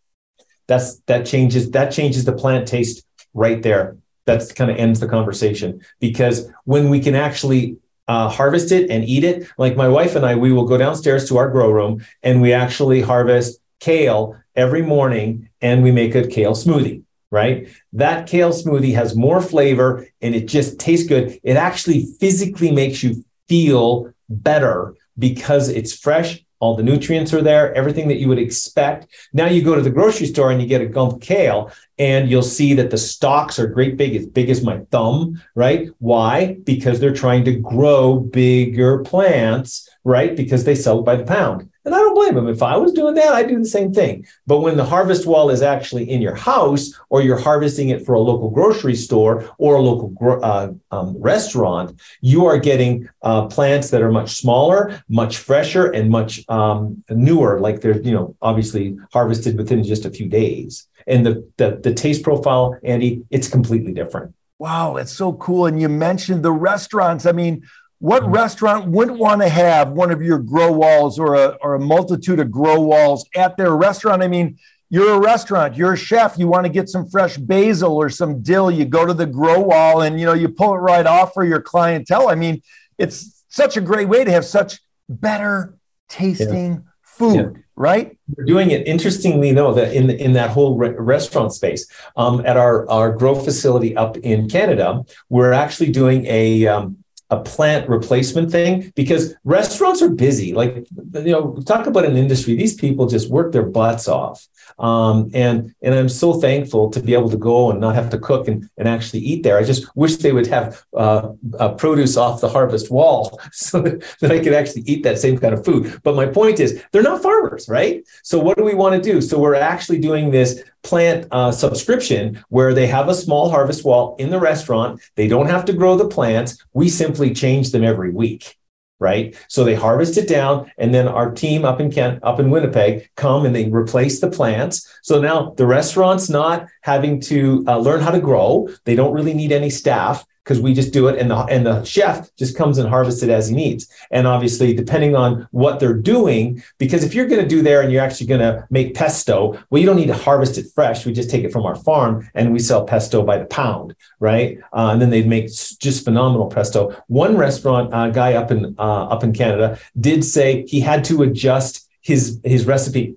That's 0.68 0.98
that 1.06 1.26
changes 1.26 1.72
that 1.72 1.90
changes 1.90 2.24
the 2.24 2.32
plant 2.32 2.68
taste 2.68 3.04
right 3.34 3.62
there. 3.62 3.96
That 4.26 4.54
kind 4.54 4.70
of 4.70 4.76
ends 4.76 5.00
the 5.00 5.08
conversation 5.08 5.80
because 5.98 6.48
when 6.64 6.88
we 6.88 7.00
can 7.00 7.16
actually 7.16 7.78
uh, 8.06 8.28
harvest 8.28 8.70
it 8.70 8.88
and 8.88 9.04
eat 9.04 9.24
it, 9.24 9.48
like 9.58 9.76
my 9.76 9.88
wife 9.88 10.14
and 10.14 10.24
I, 10.24 10.36
we 10.36 10.52
will 10.52 10.66
go 10.66 10.78
downstairs 10.78 11.28
to 11.28 11.38
our 11.38 11.50
grow 11.50 11.70
room 11.70 12.04
and 12.22 12.40
we 12.40 12.52
actually 12.52 13.00
harvest 13.00 13.60
kale 13.80 14.36
every 14.54 14.82
morning 14.82 15.48
and 15.60 15.82
we 15.82 15.90
make 15.90 16.14
a 16.14 16.26
kale 16.26 16.52
smoothie 16.52 17.02
right? 17.32 17.66
That 17.94 18.28
kale 18.28 18.50
smoothie 18.50 18.94
has 18.94 19.16
more 19.16 19.40
flavor 19.40 20.06
and 20.20 20.36
it 20.36 20.46
just 20.46 20.78
tastes 20.78 21.08
good. 21.08 21.40
It 21.42 21.56
actually 21.56 22.06
physically 22.20 22.70
makes 22.70 23.02
you 23.02 23.24
feel 23.48 24.12
better 24.28 24.94
because 25.18 25.68
it's 25.68 25.98
fresh. 25.98 26.44
All 26.60 26.76
the 26.76 26.84
nutrients 26.84 27.34
are 27.34 27.42
there, 27.42 27.74
everything 27.74 28.06
that 28.06 28.18
you 28.18 28.28
would 28.28 28.38
expect. 28.38 29.08
Now 29.32 29.46
you 29.46 29.62
go 29.62 29.74
to 29.74 29.80
the 29.80 29.90
grocery 29.90 30.26
store 30.26 30.52
and 30.52 30.62
you 30.62 30.68
get 30.68 30.80
a 30.80 30.86
gump 30.86 31.20
kale, 31.20 31.72
and 31.98 32.30
you'll 32.30 32.42
see 32.42 32.72
that 32.74 32.90
the 32.90 32.98
stalks 32.98 33.58
are 33.58 33.66
great 33.66 33.96
big, 33.96 34.14
as 34.14 34.26
big 34.26 34.48
as 34.48 34.62
my 34.62 34.78
thumb, 34.92 35.42
right? 35.56 35.88
Why? 35.98 36.58
Because 36.62 37.00
they're 37.00 37.12
trying 37.12 37.44
to 37.46 37.58
grow 37.58 38.20
bigger 38.20 39.02
plants 39.02 39.88
right? 40.04 40.36
Because 40.36 40.64
they 40.64 40.74
sell 40.74 41.00
it 41.00 41.04
by 41.04 41.16
the 41.16 41.24
pound. 41.24 41.70
And 41.84 41.94
I 41.94 41.98
don't 41.98 42.14
blame 42.14 42.34
them. 42.34 42.48
If 42.48 42.62
I 42.62 42.76
was 42.76 42.92
doing 42.92 43.14
that, 43.14 43.32
I'd 43.32 43.48
do 43.48 43.58
the 43.58 43.64
same 43.64 43.92
thing. 43.92 44.24
But 44.46 44.60
when 44.60 44.76
the 44.76 44.84
harvest 44.84 45.26
wall 45.26 45.50
is 45.50 45.62
actually 45.62 46.08
in 46.08 46.22
your 46.22 46.34
house, 46.34 46.92
or 47.10 47.22
you're 47.22 47.38
harvesting 47.38 47.88
it 47.88 48.06
for 48.06 48.14
a 48.14 48.20
local 48.20 48.50
grocery 48.50 48.94
store 48.94 49.50
or 49.58 49.74
a 49.76 49.80
local 49.80 50.14
uh, 50.42 50.68
um, 50.92 51.16
restaurant, 51.20 52.00
you 52.20 52.46
are 52.46 52.58
getting 52.58 53.08
uh, 53.22 53.46
plants 53.46 53.90
that 53.90 54.00
are 54.00 54.12
much 54.12 54.36
smaller, 54.36 55.02
much 55.08 55.38
fresher, 55.38 55.90
and 55.90 56.08
much 56.08 56.48
um, 56.48 57.02
newer. 57.10 57.58
Like 57.58 57.80
they're, 57.80 58.00
you 58.00 58.12
know, 58.12 58.36
obviously 58.40 58.96
harvested 59.12 59.58
within 59.58 59.82
just 59.82 60.04
a 60.04 60.10
few 60.10 60.28
days. 60.28 60.86
And 61.08 61.26
the, 61.26 61.50
the 61.56 61.80
the 61.82 61.92
taste 61.92 62.22
profile, 62.22 62.78
Andy, 62.84 63.24
it's 63.30 63.48
completely 63.48 63.92
different. 63.92 64.34
Wow, 64.60 64.94
it's 64.94 65.10
so 65.10 65.32
cool. 65.32 65.66
And 65.66 65.80
you 65.80 65.88
mentioned 65.88 66.44
the 66.44 66.52
restaurants. 66.52 67.26
I 67.26 67.32
mean, 67.32 67.64
what 68.02 68.28
restaurant 68.28 68.88
wouldn't 68.88 69.16
want 69.16 69.40
to 69.42 69.48
have 69.48 69.90
one 69.90 70.10
of 70.10 70.20
your 70.20 70.40
grow 70.40 70.72
walls 70.72 71.20
or 71.20 71.36
a, 71.36 71.56
or 71.62 71.76
a 71.76 71.78
multitude 71.78 72.40
of 72.40 72.50
grow 72.50 72.80
walls 72.80 73.24
at 73.36 73.56
their 73.56 73.76
restaurant? 73.76 74.24
I 74.24 74.26
mean, 74.26 74.58
you're 74.90 75.14
a 75.14 75.20
restaurant, 75.20 75.76
you're 75.76 75.92
a 75.92 75.96
chef, 75.96 76.36
you 76.36 76.48
want 76.48 76.66
to 76.66 76.68
get 76.68 76.88
some 76.88 77.08
fresh 77.08 77.36
basil 77.36 77.96
or 77.96 78.10
some 78.10 78.42
dill, 78.42 78.72
you 78.72 78.86
go 78.86 79.06
to 79.06 79.14
the 79.14 79.24
grow 79.24 79.60
wall 79.60 80.02
and 80.02 80.18
you 80.18 80.26
know 80.26 80.32
you 80.32 80.48
pull 80.48 80.74
it 80.74 80.78
right 80.78 81.06
off 81.06 81.32
for 81.32 81.44
your 81.44 81.62
clientele. 81.62 82.28
I 82.28 82.34
mean, 82.34 82.60
it's 82.98 83.44
such 83.48 83.76
a 83.76 83.80
great 83.80 84.08
way 84.08 84.24
to 84.24 84.32
have 84.32 84.44
such 84.44 84.80
better 85.08 85.76
tasting 86.08 86.72
yeah. 86.72 86.78
food, 87.02 87.36
yeah. 87.36 87.62
right? 87.76 88.18
We're 88.36 88.46
doing 88.46 88.72
it 88.72 88.84
interestingly 88.84 89.52
though 89.52 89.74
that 89.74 89.94
in 89.94 90.10
in 90.10 90.32
that 90.32 90.50
whole 90.50 90.76
re- 90.76 90.96
restaurant 90.98 91.52
space 91.52 91.86
um, 92.16 92.44
at 92.44 92.56
our 92.56 92.90
our 92.90 93.12
grow 93.12 93.36
facility 93.36 93.96
up 93.96 94.16
in 94.16 94.48
Canada, 94.48 95.04
we're 95.28 95.52
actually 95.52 95.92
doing 95.92 96.26
a 96.26 96.66
um, 96.66 97.01
a 97.32 97.40
plant 97.40 97.88
replacement 97.88 98.50
thing 98.52 98.92
because 98.94 99.34
restaurants 99.42 100.02
are 100.02 100.10
busy. 100.10 100.52
Like, 100.52 100.86
you 101.14 101.32
know, 101.32 101.56
talk 101.64 101.86
about 101.86 102.04
an 102.04 102.16
industry, 102.16 102.54
these 102.54 102.74
people 102.74 103.06
just 103.06 103.30
work 103.30 103.52
their 103.52 103.64
butts 103.64 104.06
off. 104.06 104.46
Um, 104.78 105.30
and 105.34 105.74
and 105.82 105.94
I'm 105.94 106.08
so 106.08 106.34
thankful 106.34 106.90
to 106.90 107.00
be 107.00 107.14
able 107.14 107.30
to 107.30 107.36
go 107.36 107.70
and 107.70 107.80
not 107.80 107.94
have 107.94 108.10
to 108.10 108.18
cook 108.18 108.48
and, 108.48 108.68
and 108.76 108.88
actually 108.88 109.20
eat 109.20 109.42
there. 109.42 109.58
I 109.58 109.64
just 109.64 109.94
wish 109.96 110.16
they 110.16 110.32
would 110.32 110.46
have 110.46 110.82
uh, 110.96 111.32
uh, 111.58 111.74
produce 111.74 112.16
off 112.16 112.40
the 112.40 112.48
harvest 112.48 112.90
wall 112.90 113.40
so 113.52 113.80
that, 113.80 114.30
I 114.32 114.38
could 114.38 114.54
actually 114.54 114.82
eat 114.82 115.02
that 115.02 115.18
same 115.18 115.38
kind 115.38 115.54
of 115.54 115.64
food. 115.64 116.00
But 116.02 116.16
my 116.16 116.26
point 116.26 116.60
is, 116.60 116.82
they're 116.90 117.02
not 117.02 117.22
farmers, 117.22 117.68
right? 117.68 118.02
So 118.22 118.38
what 118.38 118.56
do 118.56 118.64
we 118.64 118.74
want 118.74 118.94
to 118.94 119.12
do? 119.12 119.20
So 119.20 119.38
we're 119.38 119.54
actually 119.54 119.98
doing 119.98 120.30
this 120.30 120.62
plant 120.82 121.28
uh, 121.30 121.52
subscription 121.52 122.42
where 122.48 122.74
they 122.74 122.86
have 122.86 123.08
a 123.08 123.14
small 123.14 123.50
harvest 123.50 123.84
wall 123.84 124.16
in 124.18 124.30
the 124.30 124.40
restaurant. 124.40 125.00
They 125.14 125.28
don't 125.28 125.48
have 125.48 125.64
to 125.66 125.72
grow 125.72 125.96
the 125.96 126.08
plants. 126.08 126.64
We 126.72 126.88
simply 126.88 127.34
change 127.34 127.70
them 127.70 127.84
every 127.84 128.10
week 128.10 128.58
right? 129.02 129.36
So 129.48 129.64
they 129.64 129.74
harvest 129.74 130.16
it 130.16 130.28
down, 130.28 130.70
and 130.78 130.94
then 130.94 131.08
our 131.08 131.30
team 131.30 131.64
up 131.64 131.80
in 131.80 131.90
Kent, 131.90 132.20
up 132.22 132.40
in 132.40 132.50
Winnipeg, 132.50 133.10
come 133.16 133.44
and 133.44 133.54
they 133.54 133.68
replace 133.68 134.20
the 134.20 134.30
plants. 134.30 134.88
So 135.02 135.20
now 135.20 135.52
the 135.58 135.66
restaurant's 135.66 136.30
not 136.30 136.66
having 136.82 137.20
to 137.22 137.64
uh, 137.66 137.78
learn 137.78 138.00
how 138.00 138.12
to 138.12 138.20
grow. 138.20 138.68
They 138.84 138.94
don't 138.94 139.12
really 139.12 139.34
need 139.34 139.52
any 139.52 139.68
staff 139.68 140.24
because 140.44 140.60
we 140.60 140.74
just 140.74 140.92
do 140.92 141.08
it 141.08 141.18
and 141.18 141.30
the 141.30 141.36
and 141.36 141.64
the 141.64 141.84
chef 141.84 142.34
just 142.36 142.56
comes 142.56 142.78
and 142.78 142.88
harvests 142.88 143.22
it 143.22 143.30
as 143.30 143.48
he 143.48 143.54
needs. 143.54 143.88
And 144.10 144.26
obviously, 144.26 144.74
depending 144.74 145.14
on 145.14 145.46
what 145.52 145.78
they're 145.78 145.94
doing, 145.94 146.62
because 146.78 147.04
if 147.04 147.14
you're 147.14 147.28
going 147.28 147.42
to 147.42 147.48
do 147.48 147.62
there 147.62 147.80
and 147.80 147.92
you're 147.92 148.02
actually 148.02 148.26
going 148.26 148.40
to 148.40 148.66
make 148.70 148.94
pesto, 148.94 149.58
well, 149.70 149.80
you 149.80 149.86
don't 149.86 149.96
need 149.96 150.06
to 150.06 150.14
harvest 150.14 150.58
it 150.58 150.66
fresh. 150.74 151.06
We 151.06 151.12
just 151.12 151.30
take 151.30 151.44
it 151.44 151.52
from 151.52 151.64
our 151.64 151.76
farm 151.76 152.28
and 152.34 152.52
we 152.52 152.58
sell 152.58 152.84
pesto 152.84 153.22
by 153.22 153.38
the 153.38 153.44
pound, 153.46 153.94
right? 154.18 154.58
Uh, 154.72 154.90
and 154.92 155.00
then 155.00 155.10
they 155.10 155.22
make 155.22 155.46
just 155.46 156.04
phenomenal 156.04 156.48
pesto. 156.48 156.96
One 157.06 157.36
restaurant 157.36 157.94
uh, 157.94 158.10
guy 158.10 158.34
up 158.34 158.50
in 158.50 158.74
uh, 158.78 159.04
up 159.06 159.22
in 159.24 159.32
Canada 159.32 159.78
did 159.98 160.24
say 160.24 160.64
he 160.66 160.80
had 160.80 161.04
to 161.04 161.22
adjust 161.22 161.88
his 162.00 162.40
his 162.44 162.66
recipe. 162.66 163.16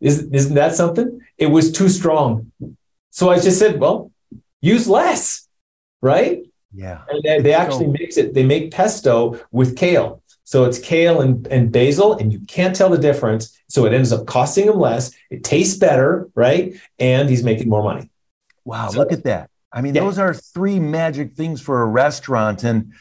Isn't, 0.00 0.34
isn't 0.34 0.54
that 0.54 0.74
something? 0.74 1.20
It 1.38 1.46
was 1.46 1.70
too 1.72 1.88
strong. 1.88 2.50
So 3.10 3.30
I 3.30 3.38
just 3.38 3.58
said, 3.58 3.78
well, 3.78 4.10
use 4.60 4.88
less, 4.88 5.48
right? 6.00 6.42
Yeah. 6.74 7.02
And 7.08 7.22
they, 7.22 7.40
they 7.40 7.54
actually 7.54 7.86
so, 7.86 7.92
mix 7.92 8.16
it, 8.16 8.34
they 8.34 8.44
make 8.44 8.70
pesto 8.70 9.38
with 9.50 9.76
kale. 9.76 10.22
So 10.44 10.64
it's 10.64 10.78
kale 10.78 11.20
and, 11.20 11.46
and 11.48 11.72
basil, 11.72 12.14
and 12.14 12.32
you 12.32 12.40
can't 12.40 12.74
tell 12.74 12.90
the 12.90 12.98
difference. 12.98 13.58
So 13.68 13.86
it 13.86 13.92
ends 13.92 14.12
up 14.12 14.26
costing 14.26 14.66
him 14.66 14.78
less. 14.78 15.12
It 15.30 15.44
tastes 15.44 15.78
better, 15.78 16.28
right? 16.34 16.74
And 16.98 17.28
he's 17.28 17.42
making 17.42 17.68
more 17.68 17.82
money. 17.82 18.10
Wow, 18.64 18.88
so, 18.88 18.98
look 18.98 19.12
at 19.12 19.24
that. 19.24 19.50
I 19.72 19.80
mean, 19.80 19.94
yeah. 19.94 20.02
those 20.02 20.18
are 20.18 20.34
three 20.34 20.78
magic 20.78 21.34
things 21.34 21.60
for 21.60 21.82
a 21.82 21.86
restaurant. 21.86 22.64
And 22.64 22.92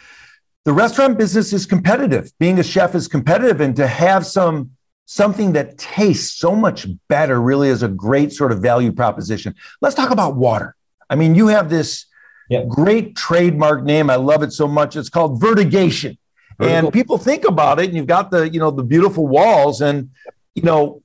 the 0.64 0.74
restaurant 0.74 1.18
business 1.18 1.52
is 1.52 1.66
competitive. 1.66 2.32
Being 2.40 2.60
a 2.60 2.64
chef 2.64 2.96
is 2.96 3.08
competitive. 3.08 3.60
And 3.60 3.76
to 3.76 3.88
have 3.88 4.26
some 4.26 4.72
something 5.06 5.52
that 5.52 5.78
tastes 5.78 6.40
so 6.40 6.56
much 6.56 6.88
better 7.10 7.42
really 7.42 7.68
is 7.68 7.84
a 7.84 7.88
great 7.90 8.32
sort 8.32 8.54
of 8.54 8.62
value 8.62 8.94
proposition. 8.94 9.54
Let's 9.82 9.96
talk 9.96 10.10
about 10.10 10.38
water. 10.38 10.74
I 11.10 11.16
mean, 11.16 11.36
you 11.36 11.48
have 11.48 11.70
this 11.70 12.06
Yep. 12.52 12.68
Great 12.68 13.16
trademark 13.16 13.84
name. 13.84 14.10
I 14.10 14.18
love 14.18 14.44
it 14.44 14.52
so 14.52 14.68
much. 14.68 14.98
It's 14.98 15.08
called 15.08 15.42
Vertigation. 15.42 16.18
Vertical. 16.60 16.68
And 16.68 16.92
people 16.92 17.18
think 17.18 17.46
about 17.46 17.80
it, 17.80 17.86
and 17.86 17.96
you've 17.96 18.08
got 18.08 18.30
the, 18.30 18.50
you 18.50 18.60
know, 18.60 18.72
the 18.72 18.84
beautiful 18.84 19.26
walls, 19.26 19.80
and 19.80 20.10
you 20.54 20.64
know, 20.64 21.02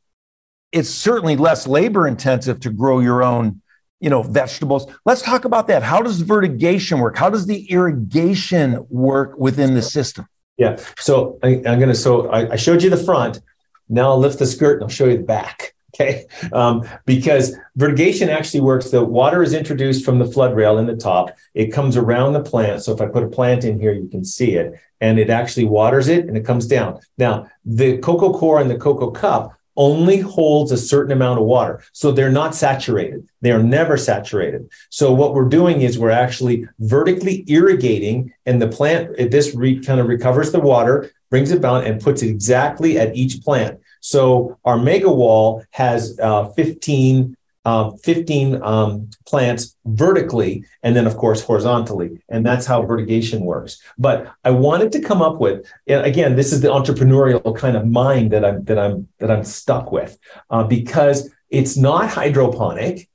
it's 0.72 0.88
certainly 0.88 1.36
less 1.36 1.68
labor 1.68 2.08
intensive 2.08 2.58
to 2.60 2.70
grow 2.70 2.98
your 2.98 3.22
own, 3.22 3.62
you 4.00 4.10
know, 4.10 4.22
vegetables. 4.22 4.90
Let's 5.04 5.22
talk 5.22 5.44
about 5.44 5.68
that. 5.68 5.84
How 5.84 6.02
does 6.02 6.20
vertigation 6.20 7.00
work? 7.00 7.16
How 7.16 7.30
does 7.30 7.46
the 7.46 7.70
irrigation 7.70 8.84
work 8.90 9.38
within 9.38 9.74
the 9.74 9.82
system? 9.82 10.26
Yeah. 10.56 10.80
So 10.98 11.38
I, 11.44 11.62
am 11.64 11.78
going 11.78 11.86
to. 11.86 11.94
So 11.94 12.28
I, 12.28 12.54
I 12.54 12.56
showed 12.56 12.82
you 12.82 12.90
the 12.90 12.96
front. 12.96 13.40
Now 13.88 14.10
I'll 14.10 14.18
lift 14.18 14.40
the 14.40 14.46
skirt 14.46 14.74
and 14.74 14.82
I'll 14.82 14.88
show 14.88 15.04
you 15.04 15.18
the 15.18 15.22
back. 15.22 15.75
Okay. 15.98 16.26
Um, 16.52 16.86
because 17.06 17.56
vertigation 17.78 18.28
actually 18.28 18.60
works. 18.60 18.90
The 18.90 19.02
water 19.02 19.42
is 19.42 19.54
introduced 19.54 20.04
from 20.04 20.18
the 20.18 20.26
flood 20.26 20.54
rail 20.54 20.76
in 20.76 20.86
the 20.86 20.96
top. 20.96 21.34
It 21.54 21.72
comes 21.72 21.96
around 21.96 22.34
the 22.34 22.42
plant. 22.42 22.82
So 22.82 22.92
if 22.92 23.00
I 23.00 23.06
put 23.06 23.22
a 23.22 23.28
plant 23.28 23.64
in 23.64 23.80
here, 23.80 23.94
you 23.94 24.06
can 24.06 24.22
see 24.22 24.56
it. 24.56 24.78
And 25.00 25.18
it 25.18 25.30
actually 25.30 25.64
waters 25.64 26.08
it 26.08 26.26
and 26.26 26.36
it 26.36 26.44
comes 26.44 26.66
down. 26.66 27.00
Now, 27.16 27.48
the 27.64 27.96
coco 27.98 28.32
coir 28.32 28.60
and 28.60 28.70
the 28.70 28.76
cocoa 28.76 29.10
cup 29.10 29.56
only 29.76 30.18
holds 30.18 30.72
a 30.72 30.76
certain 30.76 31.12
amount 31.12 31.38
of 31.38 31.46
water. 31.46 31.82
So 31.92 32.10
they're 32.12 32.30
not 32.30 32.54
saturated. 32.54 33.28
They 33.42 33.52
are 33.52 33.62
never 33.62 33.96
saturated. 33.96 34.70
So 34.90 35.12
what 35.12 35.34
we're 35.34 35.48
doing 35.48 35.82
is 35.82 35.98
we're 35.98 36.10
actually 36.10 36.66
vertically 36.78 37.44
irrigating 37.46 38.32
and 38.46 38.60
the 38.60 38.68
plant, 38.68 39.16
this 39.30 39.54
re, 39.54 39.80
kind 39.80 40.00
of 40.00 40.08
recovers 40.08 40.52
the 40.52 40.60
water, 40.60 41.10
brings 41.30 41.50
it 41.50 41.60
down 41.60 41.84
and 41.84 42.00
puts 42.00 42.22
it 42.22 42.28
exactly 42.28 42.98
at 42.98 43.16
each 43.16 43.42
plant. 43.42 43.80
So 44.06 44.56
our 44.64 44.78
mega 44.78 45.10
wall 45.10 45.64
has 45.72 46.16
uh, 46.22 46.50
15, 46.50 47.36
uh, 47.64 47.90
15 48.04 48.62
um, 48.62 49.10
plants 49.26 49.76
vertically, 49.84 50.64
and 50.84 50.94
then 50.94 51.08
of 51.08 51.16
course 51.16 51.42
horizontally, 51.42 52.22
and 52.28 52.46
that's 52.46 52.66
how 52.66 52.84
vertigation 52.84 53.40
works. 53.40 53.82
But 53.98 54.32
I 54.44 54.52
wanted 54.52 54.92
to 54.92 55.00
come 55.00 55.22
up 55.22 55.40
with, 55.40 55.66
again, 55.88 56.36
this 56.36 56.52
is 56.52 56.60
the 56.60 56.68
entrepreneurial 56.68 57.58
kind 57.58 57.76
of 57.76 57.84
mind 57.84 58.30
that 58.30 58.44
I'm 58.44 58.62
that 58.66 58.78
I'm 58.78 59.08
that 59.18 59.28
I'm 59.28 59.42
stuck 59.42 59.90
with, 59.90 60.16
uh, 60.50 60.62
because 60.62 61.28
it's 61.50 61.76
not 61.76 62.08
hydroponic, 62.08 63.08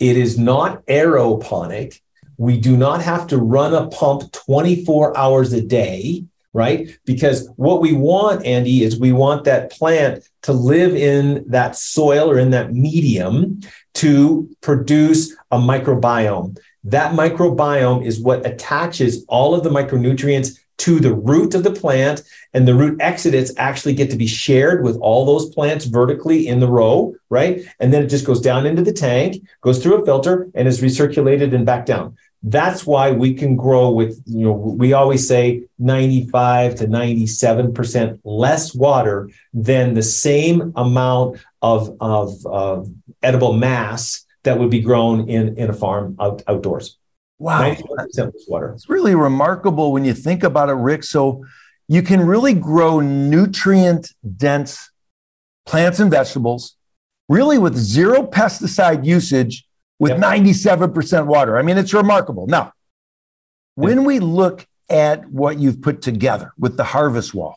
it 0.00 0.16
is 0.16 0.36
not 0.36 0.84
aeroponic. 0.86 2.00
We 2.38 2.58
do 2.58 2.76
not 2.76 3.02
have 3.02 3.28
to 3.28 3.38
run 3.38 3.72
a 3.72 3.86
pump 3.86 4.32
24 4.32 5.16
hours 5.16 5.52
a 5.52 5.62
day 5.62 6.24
right? 6.54 6.96
Because 7.04 7.50
what 7.56 7.82
we 7.82 7.92
want, 7.92 8.46
Andy, 8.46 8.82
is 8.82 8.98
we 8.98 9.12
want 9.12 9.44
that 9.44 9.70
plant 9.70 10.26
to 10.42 10.52
live 10.52 10.94
in 10.94 11.44
that 11.48 11.76
soil 11.76 12.30
or 12.30 12.38
in 12.38 12.50
that 12.50 12.72
medium 12.72 13.60
to 13.94 14.48
produce 14.62 15.36
a 15.50 15.58
microbiome. 15.58 16.56
That 16.84 17.12
microbiome 17.12 18.06
is 18.06 18.20
what 18.20 18.46
attaches 18.46 19.24
all 19.28 19.54
of 19.54 19.64
the 19.64 19.70
micronutrients 19.70 20.58
to 20.76 20.98
the 20.98 21.14
root 21.14 21.54
of 21.54 21.62
the 21.62 21.70
plant, 21.70 22.22
and 22.52 22.66
the 22.66 22.74
root 22.74 22.98
exudates 22.98 23.52
actually 23.56 23.94
get 23.94 24.10
to 24.10 24.16
be 24.16 24.26
shared 24.26 24.82
with 24.82 24.96
all 24.98 25.24
those 25.24 25.54
plants 25.54 25.84
vertically 25.84 26.48
in 26.48 26.58
the 26.58 26.68
row, 26.68 27.14
right? 27.30 27.62
And 27.78 27.92
then 27.92 28.02
it 28.02 28.08
just 28.08 28.26
goes 28.26 28.40
down 28.40 28.66
into 28.66 28.82
the 28.82 28.92
tank, 28.92 29.42
goes 29.60 29.82
through 29.82 30.02
a 30.02 30.04
filter, 30.04 30.48
and 30.54 30.66
is 30.66 30.80
recirculated 30.80 31.54
and 31.54 31.64
back 31.64 31.86
down. 31.86 32.16
That's 32.46 32.86
why 32.86 33.10
we 33.10 33.32
can 33.32 33.56
grow 33.56 33.90
with, 33.90 34.22
you 34.26 34.44
know, 34.44 34.52
we 34.52 34.92
always 34.92 35.26
say 35.26 35.62
95 35.78 36.74
to 36.76 36.86
97% 36.86 38.20
less 38.22 38.74
water 38.74 39.30
than 39.54 39.94
the 39.94 40.02
same 40.02 40.72
amount 40.76 41.38
of, 41.62 41.96
of, 42.00 42.44
of 42.44 42.92
edible 43.22 43.54
mass 43.54 44.26
that 44.42 44.58
would 44.58 44.68
be 44.68 44.80
grown 44.80 45.26
in, 45.26 45.56
in 45.56 45.70
a 45.70 45.72
farm 45.72 46.16
out, 46.20 46.42
outdoors. 46.46 46.98
Wow. 47.38 47.74
water. 48.46 48.72
It's 48.72 48.90
really 48.90 49.14
remarkable 49.14 49.90
when 49.92 50.04
you 50.04 50.12
think 50.12 50.44
about 50.44 50.68
it, 50.68 50.74
Rick. 50.74 51.04
So 51.04 51.46
you 51.88 52.02
can 52.02 52.26
really 52.26 52.52
grow 52.52 53.00
nutrient 53.00 54.12
dense 54.36 54.90
plants 55.64 55.98
and 55.98 56.10
vegetables 56.10 56.76
really 57.28 57.58
with 57.58 57.74
zero 57.74 58.22
pesticide 58.22 59.04
usage 59.04 59.66
with 59.98 60.12
yep. 60.12 60.20
97% 60.20 61.26
water. 61.26 61.56
I 61.58 61.62
mean, 61.62 61.78
it's 61.78 61.94
remarkable. 61.94 62.46
Now, 62.46 62.72
when 63.74 64.04
we 64.04 64.18
look 64.18 64.66
at 64.88 65.28
what 65.30 65.58
you've 65.58 65.80
put 65.82 66.02
together 66.02 66.52
with 66.58 66.76
the 66.76 66.84
harvest 66.84 67.34
wall, 67.34 67.56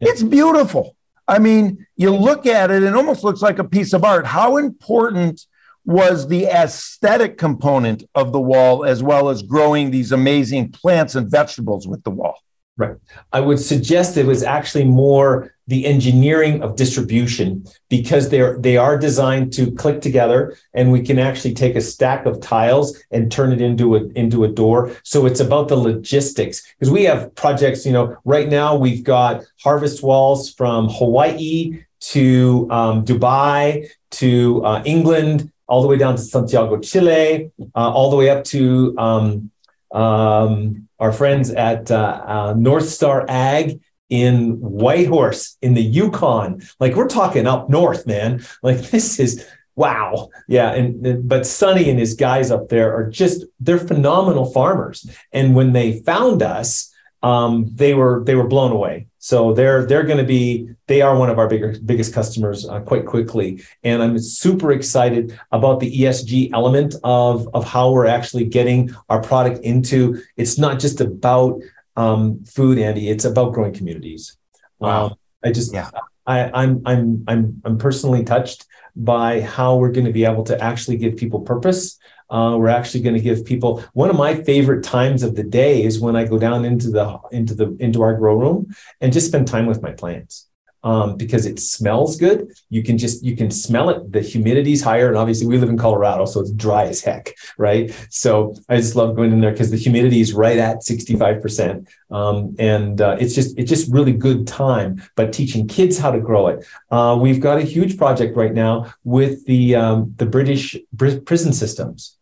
Yeah. 0.00 0.10
It's 0.10 0.22
beautiful. 0.22 0.96
I 1.26 1.38
mean, 1.38 1.86
you 1.96 2.10
look 2.14 2.46
at 2.46 2.70
it, 2.70 2.82
it 2.82 2.94
almost 2.94 3.24
looks 3.24 3.40
like 3.40 3.58
a 3.58 3.64
piece 3.64 3.92
of 3.92 4.04
art. 4.04 4.26
How 4.26 4.56
important 4.58 5.46
was 5.86 6.28
the 6.28 6.46
aesthetic 6.46 7.38
component 7.38 8.04
of 8.14 8.32
the 8.32 8.40
wall 8.40 8.84
as 8.84 9.02
well 9.02 9.28
as 9.28 9.42
growing 9.42 9.90
these 9.90 10.12
amazing 10.12 10.70
plants 10.72 11.14
and 11.14 11.30
vegetables 11.30 11.86
with 11.86 12.02
the 12.04 12.10
wall? 12.10 12.38
Right. 12.76 12.96
I 13.32 13.40
would 13.40 13.60
suggest 13.60 14.16
it 14.16 14.26
was 14.26 14.42
actually 14.42 14.84
more 14.84 15.53
the 15.66 15.86
engineering 15.86 16.62
of 16.62 16.76
distribution 16.76 17.64
because 17.88 18.28
they're 18.28 18.58
they 18.58 18.76
are 18.76 18.98
designed 18.98 19.52
to 19.52 19.70
click 19.72 20.00
together 20.00 20.56
and 20.74 20.92
we 20.92 21.00
can 21.00 21.18
actually 21.18 21.54
take 21.54 21.74
a 21.74 21.80
stack 21.80 22.26
of 22.26 22.40
tiles 22.40 23.02
and 23.10 23.32
turn 23.32 23.52
it 23.52 23.60
into 23.60 23.96
a 23.96 24.04
into 24.14 24.44
a 24.44 24.48
door. 24.48 24.92
So 25.04 25.26
it's 25.26 25.40
about 25.40 25.68
the 25.68 25.76
logistics 25.76 26.62
because 26.74 26.90
we 26.90 27.04
have 27.04 27.34
projects 27.34 27.86
you 27.86 27.92
know 27.92 28.16
right 28.24 28.48
now 28.48 28.76
we've 28.76 29.04
got 29.04 29.44
harvest 29.62 30.02
walls 30.02 30.52
from 30.52 30.88
hawaii 30.88 31.84
to 32.00 32.68
um, 32.70 33.04
dubai 33.04 33.88
to 34.10 34.64
uh, 34.64 34.82
england 34.84 35.50
all 35.66 35.82
the 35.82 35.88
way 35.88 35.96
down 35.96 36.16
to 36.16 36.22
santiago 36.22 36.78
chile 36.78 37.50
uh, 37.74 37.90
all 37.90 38.10
the 38.10 38.16
way 38.16 38.28
up 38.30 38.44
to 38.44 38.94
um, 38.98 39.50
um, 39.92 40.88
our 40.98 41.12
friends 41.12 41.50
at 41.50 41.90
uh, 41.90 42.22
uh, 42.26 42.54
North 42.56 42.88
Star 42.88 43.24
Ag 43.28 43.80
in 44.10 44.52
Whitehorse 44.60 45.56
in 45.62 45.74
the 45.74 45.82
Yukon. 45.82 46.62
Like 46.80 46.94
we're 46.94 47.08
talking 47.08 47.46
up 47.46 47.68
north, 47.68 48.06
man. 48.06 48.44
Like 48.62 48.78
this 48.90 49.18
is 49.18 49.46
wow. 49.76 50.28
Yeah. 50.48 50.72
And 50.72 51.28
but 51.28 51.46
Sonny 51.46 51.90
and 51.90 51.98
his 51.98 52.14
guys 52.14 52.50
up 52.50 52.68
there 52.68 52.94
are 52.94 53.08
just 53.08 53.44
they're 53.60 53.78
phenomenal 53.78 54.46
farmers. 54.52 55.08
And 55.32 55.54
when 55.54 55.72
they 55.72 56.00
found 56.00 56.42
us, 56.42 56.94
um, 57.24 57.70
they 57.74 57.94
were 57.94 58.22
they 58.24 58.34
were 58.34 58.46
blown 58.46 58.70
away. 58.70 59.06
So 59.18 59.54
they're 59.54 59.86
they're 59.86 60.02
going 60.02 60.18
to 60.18 60.24
be 60.24 60.68
they 60.86 61.00
are 61.00 61.16
one 61.16 61.30
of 61.30 61.38
our 61.38 61.48
bigger 61.48 61.74
biggest 61.82 62.12
customers 62.12 62.68
uh, 62.68 62.80
quite 62.80 63.06
quickly, 63.06 63.62
and 63.82 64.02
I'm 64.02 64.18
super 64.18 64.70
excited 64.70 65.40
about 65.50 65.80
the 65.80 65.90
ESG 65.90 66.50
element 66.52 66.94
of 67.02 67.48
of 67.54 67.64
how 67.64 67.90
we're 67.90 68.04
actually 68.04 68.44
getting 68.44 68.94
our 69.08 69.22
product 69.22 69.64
into. 69.64 70.22
It's 70.36 70.58
not 70.58 70.78
just 70.78 71.00
about 71.00 71.62
um, 71.96 72.44
food, 72.44 72.78
Andy. 72.78 73.08
It's 73.08 73.24
about 73.24 73.52
growing 73.52 73.72
communities. 73.72 74.36
Wow. 74.78 75.06
Um, 75.06 75.14
I 75.44 75.52
just 75.52 75.72
yeah. 75.72 75.90
I, 76.26 76.50
I'm 76.52 76.82
I'm 76.86 77.24
I'm 77.28 77.62
I'm 77.64 77.78
personally 77.78 78.24
touched 78.24 78.66
by 78.96 79.40
how 79.40 79.76
we're 79.76 79.92
going 79.92 80.06
to 80.06 80.12
be 80.12 80.24
able 80.24 80.44
to 80.44 80.60
actually 80.60 80.96
give 80.96 81.16
people 81.16 81.40
purpose 81.40 81.98
uh, 82.30 82.56
we're 82.56 82.68
actually 82.68 83.00
going 83.00 83.14
to 83.14 83.20
give 83.20 83.44
people 83.44 83.84
one 83.92 84.10
of 84.10 84.16
my 84.16 84.34
favorite 84.34 84.82
times 84.82 85.22
of 85.22 85.36
the 85.36 85.42
day 85.42 85.82
is 85.82 86.00
when 86.00 86.16
I 86.16 86.24
go 86.24 86.38
down 86.38 86.64
into 86.64 86.90
the 86.90 87.18
into 87.30 87.54
the 87.54 87.76
into 87.78 88.02
our 88.02 88.14
grow 88.14 88.36
room 88.36 88.74
and 89.00 89.12
just 89.12 89.28
spend 89.28 89.46
time 89.46 89.66
with 89.66 89.82
my 89.82 89.92
plants. 89.92 90.48
Um, 90.84 91.16
because 91.16 91.46
it 91.46 91.58
smells 91.58 92.16
good. 92.16 92.52
You 92.68 92.82
can 92.82 92.98
just 92.98 93.24
you 93.24 93.34
can 93.36 93.50
smell 93.50 93.88
it. 93.88 94.12
The 94.12 94.20
humidity's 94.20 94.82
higher, 94.82 95.08
and 95.08 95.16
obviously 95.16 95.46
we 95.46 95.56
live 95.56 95.70
in 95.70 95.78
Colorado, 95.78 96.26
so 96.26 96.40
it's 96.40 96.52
dry 96.52 96.84
as 96.84 97.00
heck, 97.00 97.34
right? 97.56 97.90
So 98.10 98.54
I 98.68 98.76
just 98.76 98.94
love 98.94 99.16
going 99.16 99.32
in 99.32 99.40
there 99.40 99.50
because 99.50 99.70
the 99.70 99.78
humidity 99.78 100.20
is 100.20 100.34
right 100.34 100.58
at 100.58 100.82
sixty 100.82 101.16
five 101.16 101.40
percent, 101.40 101.88
um, 102.10 102.54
and 102.58 103.00
uh, 103.00 103.16
it's 103.18 103.34
just 103.34 103.58
it's 103.58 103.70
just 103.70 103.90
really 103.90 104.12
good 104.12 104.46
time. 104.46 105.02
But 105.16 105.32
teaching 105.32 105.66
kids 105.66 105.98
how 105.98 106.10
to 106.10 106.20
grow 106.20 106.48
it, 106.48 106.66
uh, 106.90 107.18
we've 107.18 107.40
got 107.40 107.56
a 107.56 107.62
huge 107.62 107.96
project 107.96 108.36
right 108.36 108.52
now 108.52 108.92
with 109.04 109.46
the 109.46 109.76
um, 109.76 110.14
the 110.18 110.26
British 110.26 110.76
prison 111.24 111.54
systems 111.54 112.18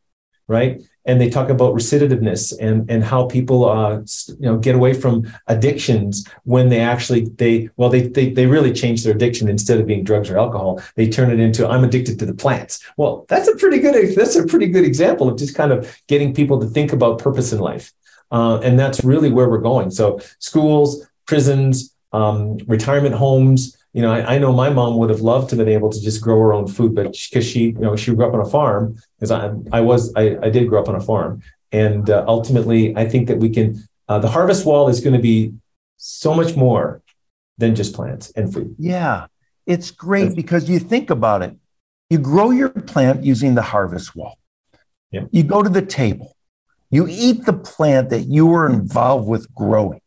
right? 0.48 0.82
And 1.04 1.20
they 1.20 1.28
talk 1.28 1.48
about 1.48 1.74
recidivativeness 1.74 2.56
and 2.60 2.88
and 2.90 3.02
how 3.02 3.26
people 3.26 3.68
uh, 3.68 4.00
you 4.28 4.46
know 4.46 4.58
get 4.58 4.74
away 4.74 4.94
from 4.94 5.32
addictions 5.48 6.26
when 6.44 6.68
they 6.68 6.80
actually 6.80 7.28
they 7.36 7.68
well 7.76 7.90
they, 7.90 8.02
they 8.06 8.30
they 8.30 8.46
really 8.46 8.72
change 8.72 9.02
their 9.02 9.14
addiction 9.14 9.48
instead 9.48 9.80
of 9.80 9.86
being 9.86 10.04
drugs 10.04 10.30
or 10.30 10.38
alcohol 10.38 10.80
they 10.94 11.08
turn 11.08 11.30
it 11.30 11.40
into 11.40 11.68
I'm 11.68 11.84
addicted 11.84 12.18
to 12.20 12.26
the 12.26 12.34
plants. 12.34 12.84
Well, 12.96 13.26
that's 13.28 13.48
a 13.48 13.56
pretty 13.56 13.78
good 13.78 14.14
that's 14.14 14.36
a 14.36 14.46
pretty 14.46 14.68
good 14.68 14.84
example 14.84 15.28
of 15.28 15.38
just 15.38 15.54
kind 15.54 15.72
of 15.72 16.00
getting 16.06 16.34
people 16.34 16.60
to 16.60 16.66
think 16.66 16.92
about 16.92 17.18
purpose 17.18 17.52
in 17.52 17.58
life, 17.58 17.92
uh, 18.30 18.60
and 18.60 18.78
that's 18.78 19.02
really 19.02 19.30
where 19.30 19.48
we're 19.48 19.58
going. 19.58 19.90
So 19.90 20.20
schools, 20.38 21.06
prisons, 21.26 21.94
um, 22.12 22.58
retirement 22.66 23.14
homes 23.14 23.76
you 23.92 24.00
know, 24.00 24.12
I, 24.12 24.34
I, 24.34 24.38
know 24.38 24.52
my 24.52 24.70
mom 24.70 24.96
would 24.96 25.10
have 25.10 25.20
loved 25.20 25.50
to 25.50 25.56
have 25.56 25.66
been 25.66 25.74
able 25.74 25.90
to 25.90 26.00
just 26.00 26.22
grow 26.22 26.38
her 26.40 26.52
own 26.52 26.66
food, 26.66 26.94
but 26.94 27.12
because 27.12 27.44
she, 27.46 27.66
you 27.66 27.72
know, 27.72 27.94
she 27.94 28.14
grew 28.14 28.26
up 28.26 28.32
on 28.32 28.40
a 28.40 28.48
farm, 28.48 28.96
because 29.18 29.30
I, 29.30 29.52
I 29.70 29.80
was, 29.80 30.12
I, 30.14 30.38
I 30.42 30.50
did 30.50 30.68
grow 30.68 30.80
up 30.80 30.88
on 30.88 30.94
a 30.94 31.00
farm, 31.00 31.42
and 31.72 32.08
uh, 32.08 32.24
ultimately, 32.26 32.96
I 32.96 33.08
think 33.08 33.28
that 33.28 33.38
we 33.38 33.50
can. 33.50 33.82
Uh, 34.08 34.18
the 34.18 34.28
harvest 34.28 34.66
wall 34.66 34.88
is 34.88 35.00
going 35.00 35.14
to 35.14 35.22
be 35.22 35.54
so 35.96 36.34
much 36.34 36.56
more 36.56 37.02
than 37.58 37.74
just 37.74 37.94
plants 37.94 38.30
and 38.30 38.52
food. 38.52 38.74
Yeah, 38.78 39.26
it's 39.66 39.90
great 39.90 40.24
That's, 40.24 40.34
because 40.34 40.68
you 40.68 40.78
think 40.78 41.10
about 41.10 41.42
it. 41.42 41.56
You 42.10 42.18
grow 42.18 42.50
your 42.50 42.68
plant 42.68 43.24
using 43.24 43.54
the 43.54 43.62
harvest 43.62 44.14
wall. 44.14 44.38
Yeah. 45.10 45.22
You 45.30 45.44
go 45.44 45.62
to 45.62 45.68
the 45.68 45.82
table. 45.82 46.36
You 46.90 47.06
eat 47.08 47.46
the 47.46 47.54
plant 47.54 48.10
that 48.10 48.22
you 48.22 48.46
were 48.46 48.68
involved 48.68 49.26
with 49.26 49.52
growing. 49.54 50.01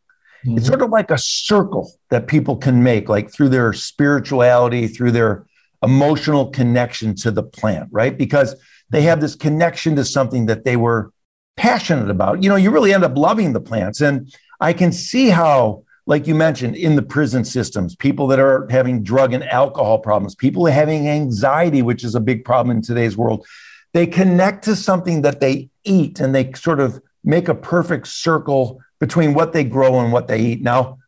Mm-hmm. 0.46 0.58
It's 0.58 0.66
sort 0.66 0.82
of 0.82 0.90
like 0.90 1.10
a 1.10 1.18
circle 1.18 1.92
that 2.10 2.28
people 2.28 2.56
can 2.56 2.82
make, 2.82 3.08
like 3.08 3.30
through 3.30 3.48
their 3.48 3.72
spirituality, 3.72 4.86
through 4.86 5.12
their 5.12 5.46
emotional 5.82 6.50
connection 6.50 7.14
to 7.16 7.30
the 7.30 7.42
plant, 7.42 7.88
right? 7.90 8.16
Because 8.16 8.54
they 8.90 9.02
have 9.02 9.20
this 9.20 9.34
connection 9.34 9.96
to 9.96 10.04
something 10.04 10.46
that 10.46 10.64
they 10.64 10.76
were 10.76 11.12
passionate 11.56 12.10
about. 12.10 12.42
You 12.42 12.48
know, 12.48 12.56
you 12.56 12.70
really 12.70 12.94
end 12.94 13.04
up 13.04 13.16
loving 13.16 13.52
the 13.52 13.60
plants. 13.60 14.00
And 14.00 14.32
I 14.60 14.72
can 14.72 14.92
see 14.92 15.28
how, 15.28 15.84
like 16.06 16.26
you 16.26 16.34
mentioned, 16.34 16.76
in 16.76 16.96
the 16.96 17.02
prison 17.02 17.44
systems, 17.44 17.96
people 17.96 18.26
that 18.28 18.38
are 18.38 18.68
having 18.70 19.02
drug 19.02 19.32
and 19.32 19.44
alcohol 19.44 19.98
problems, 19.98 20.34
people 20.34 20.66
having 20.66 21.08
anxiety, 21.08 21.82
which 21.82 22.04
is 22.04 22.14
a 22.14 22.20
big 22.20 22.44
problem 22.44 22.76
in 22.76 22.82
today's 22.82 23.16
world, 23.16 23.44
they 23.92 24.06
connect 24.06 24.64
to 24.64 24.76
something 24.76 25.22
that 25.22 25.40
they 25.40 25.68
eat 25.84 26.20
and 26.20 26.34
they 26.34 26.52
sort 26.52 26.80
of 26.80 27.00
make 27.24 27.48
a 27.48 27.54
perfect 27.54 28.06
circle 28.06 28.80
between 28.98 29.34
what 29.34 29.52
they 29.52 29.64
grow 29.64 30.00
and 30.00 30.12
what 30.12 30.28
they 30.28 30.40
eat. 30.40 30.62
Now, 30.62 30.98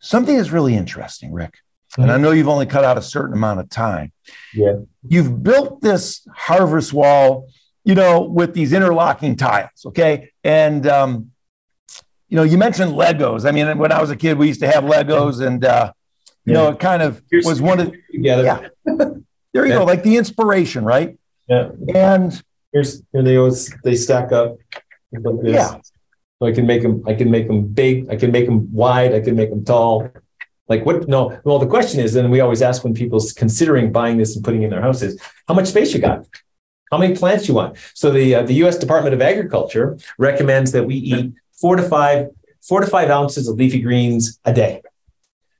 something 0.00 0.34
is 0.34 0.50
really 0.50 0.74
interesting, 0.74 1.32
Rick, 1.32 1.58
mm-hmm. 1.92 2.02
and 2.02 2.10
I 2.10 2.14
mm-hmm. 2.14 2.24
know 2.24 2.30
you've 2.32 2.48
only 2.48 2.66
cut 2.66 2.84
out 2.84 2.98
a 2.98 3.02
certain 3.02 3.34
amount 3.34 3.60
of 3.60 3.68
time. 3.68 4.12
Yeah. 4.54 4.76
You've 5.06 5.42
built 5.42 5.80
this 5.80 6.26
harvest 6.34 6.92
wall, 6.92 7.48
you 7.84 7.94
know, 7.94 8.22
with 8.22 8.54
these 8.54 8.72
interlocking 8.72 9.36
tiles, 9.36 9.84
okay? 9.86 10.30
And, 10.42 10.86
um, 10.86 11.30
you 12.28 12.36
know, 12.36 12.42
you 12.42 12.58
mentioned 12.58 12.92
Legos. 12.92 13.48
I 13.48 13.52
mean, 13.52 13.78
when 13.78 13.92
I 13.92 14.00
was 14.00 14.10
a 14.10 14.16
kid, 14.16 14.36
we 14.38 14.48
used 14.48 14.60
to 14.60 14.66
have 14.66 14.84
Legos, 14.84 15.46
and 15.46 15.64
uh, 15.64 15.92
you 16.44 16.52
yeah. 16.52 16.58
know, 16.58 16.68
it 16.70 16.80
kind 16.80 17.02
of 17.02 17.22
was 17.44 17.62
one 17.62 17.78
of 17.80 17.94
together. 18.12 18.42
Yeah. 18.42 18.68
there 19.52 19.64
you 19.66 19.72
yeah. 19.72 19.78
go, 19.78 19.84
like 19.84 20.02
the 20.02 20.16
inspiration, 20.16 20.84
right? 20.84 21.16
Yeah. 21.48 21.70
And 21.94 22.42
here's 22.72 23.02
here 23.12 23.22
they 23.22 23.36
always 23.36 23.72
they 23.84 23.94
stack 23.94 24.32
up. 24.32 24.56
Like 25.12 25.34
yeah. 25.44 25.78
So 26.38 26.46
I 26.46 26.52
can 26.52 26.66
make 26.66 26.82
them, 26.82 27.02
I 27.06 27.14
can 27.14 27.30
make 27.30 27.46
them 27.46 27.66
big, 27.66 28.10
I 28.10 28.16
can 28.16 28.30
make 28.30 28.46
them 28.46 28.70
wide, 28.72 29.14
I 29.14 29.20
can 29.20 29.36
make 29.36 29.50
them 29.50 29.64
tall. 29.64 30.10
Like 30.68 30.84
what? 30.84 31.08
No. 31.08 31.38
Well, 31.44 31.58
the 31.58 31.66
question 31.66 32.00
is, 32.00 32.14
and 32.16 32.30
we 32.30 32.40
always 32.40 32.60
ask 32.60 32.84
when 32.84 32.92
people's 32.92 33.32
considering 33.32 33.92
buying 33.92 34.18
this 34.18 34.34
and 34.34 34.44
putting 34.44 34.62
in 34.62 34.70
their 34.70 34.82
houses, 34.82 35.20
how 35.48 35.54
much 35.54 35.68
space 35.68 35.94
you 35.94 36.00
got? 36.00 36.26
How 36.90 36.98
many 36.98 37.16
plants 37.16 37.48
you 37.48 37.54
want? 37.54 37.76
So 37.94 38.10
the 38.10 38.34
uh, 38.36 38.42
the 38.42 38.54
U.S. 38.54 38.76
Department 38.76 39.14
of 39.14 39.22
Agriculture 39.22 39.98
recommends 40.18 40.72
that 40.72 40.84
we 40.84 40.96
eat 40.96 41.32
four 41.52 41.76
to 41.76 41.82
five 41.82 42.28
four 42.62 42.80
to 42.80 42.86
five 42.86 43.10
ounces 43.10 43.48
of 43.48 43.56
leafy 43.56 43.80
greens 43.80 44.38
a 44.44 44.52
day. 44.52 44.82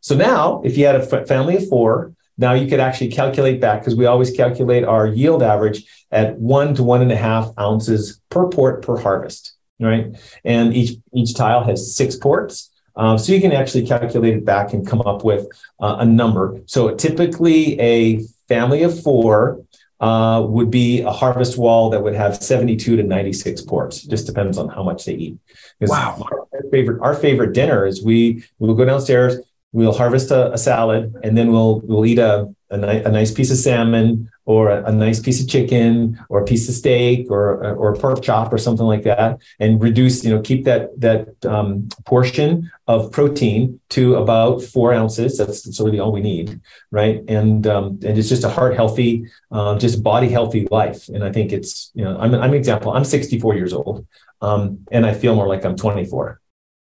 So 0.00 0.14
now, 0.14 0.60
if 0.64 0.76
you 0.76 0.86
had 0.86 0.96
a 0.96 1.12
f- 1.12 1.26
family 1.26 1.56
of 1.56 1.68
four, 1.68 2.12
now 2.36 2.52
you 2.52 2.68
could 2.68 2.80
actually 2.80 3.08
calculate 3.08 3.60
back 3.60 3.80
because 3.80 3.94
we 3.94 4.06
always 4.06 4.30
calculate 4.30 4.84
our 4.84 5.06
yield 5.06 5.42
average 5.42 5.84
at 6.10 6.36
one 6.38 6.74
to 6.74 6.82
one 6.82 7.00
and 7.00 7.10
a 7.10 7.16
half 7.16 7.50
ounces 7.58 8.20
per 8.28 8.48
port 8.48 8.82
per 8.82 8.98
harvest 8.98 9.55
right? 9.80 10.16
And 10.44 10.74
each 10.74 10.98
each 11.12 11.34
tile 11.34 11.64
has 11.64 11.96
six 11.96 12.16
ports. 12.16 12.70
Um, 12.96 13.18
so 13.18 13.32
you 13.32 13.40
can 13.40 13.52
actually 13.52 13.86
calculate 13.86 14.34
it 14.34 14.44
back 14.44 14.72
and 14.72 14.86
come 14.86 15.02
up 15.02 15.22
with 15.22 15.46
uh, 15.80 15.96
a 16.00 16.06
number. 16.06 16.58
So 16.66 16.94
typically 16.94 17.78
a 17.78 18.20
family 18.48 18.82
of 18.84 19.02
four 19.02 19.60
uh, 20.00 20.44
would 20.46 20.70
be 20.70 21.02
a 21.02 21.10
harvest 21.10 21.58
wall 21.58 21.90
that 21.90 22.02
would 22.02 22.14
have 22.14 22.42
72 22.42 22.96
to 22.96 23.02
96 23.02 23.62
ports. 23.62 24.02
Just 24.02 24.26
depends 24.26 24.58
on 24.58 24.68
how 24.68 24.82
much 24.82 25.04
they 25.04 25.14
eat. 25.14 25.38
Wow. 25.80 26.26
Our 26.30 26.62
favorite, 26.70 27.00
our 27.02 27.14
favorite 27.14 27.52
dinner 27.52 27.86
is 27.86 28.04
we 28.04 28.44
we'll 28.58 28.74
go 28.74 28.84
downstairs, 28.84 29.38
we'll 29.72 29.92
harvest 29.92 30.30
a, 30.30 30.52
a 30.52 30.58
salad, 30.58 31.14
and 31.22 31.36
then 31.36 31.52
we'll 31.52 31.80
we'll 31.80 32.06
eat 32.06 32.18
a, 32.18 32.54
a, 32.70 32.76
ni- 32.76 33.02
a 33.02 33.10
nice 33.10 33.30
piece 33.30 33.50
of 33.50 33.56
salmon 33.56 34.30
or 34.44 34.70
a, 34.70 34.84
a, 34.84 34.92
nice 34.92 35.20
piece 35.20 35.40
of 35.40 35.48
chicken 35.48 36.18
or 36.28 36.40
a 36.40 36.44
piece 36.44 36.68
of 36.68 36.74
steak 36.74 37.30
or 37.30 37.74
or 37.74 37.92
a 37.92 37.98
pork 37.98 38.22
chop 38.22 38.52
or 38.52 38.58
something 38.58 38.86
like 38.86 39.02
that, 39.02 39.38
and 39.60 39.82
reduce 39.82 40.24
you 40.24 40.34
know 40.34 40.40
keep 40.40 40.64
that 40.64 40.98
that 41.00 41.44
um, 41.44 41.88
portion 42.04 42.70
of 42.86 43.10
protein 43.12 43.80
to 43.90 44.16
about 44.16 44.62
four 44.62 44.92
ounces. 44.92 45.38
That's, 45.38 45.62
that's 45.62 45.80
really 45.80 45.98
all 45.98 46.12
we 46.12 46.20
need, 46.20 46.60
right? 46.90 47.22
And 47.28 47.66
um, 47.66 47.98
and 48.04 48.18
it's 48.18 48.28
just 48.28 48.44
a 48.44 48.48
heart 48.48 48.74
healthy, 48.74 49.26
uh, 49.50 49.78
just 49.78 50.02
body 50.02 50.28
healthy 50.28 50.66
life. 50.70 51.08
And 51.08 51.24
I 51.24 51.32
think 51.32 51.52
it's 51.52 51.90
you 51.94 52.04
know 52.04 52.16
I'm 52.18 52.34
I'm 52.34 52.50
an 52.50 52.54
example. 52.54 52.92
I'm 52.92 53.04
64 53.04 53.54
years 53.54 53.72
old, 53.72 54.06
um, 54.40 54.86
and 54.90 55.06
I 55.06 55.14
feel 55.14 55.34
more 55.34 55.48
like 55.48 55.64
I'm 55.64 55.76
24. 55.76 56.40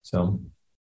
So 0.03 0.39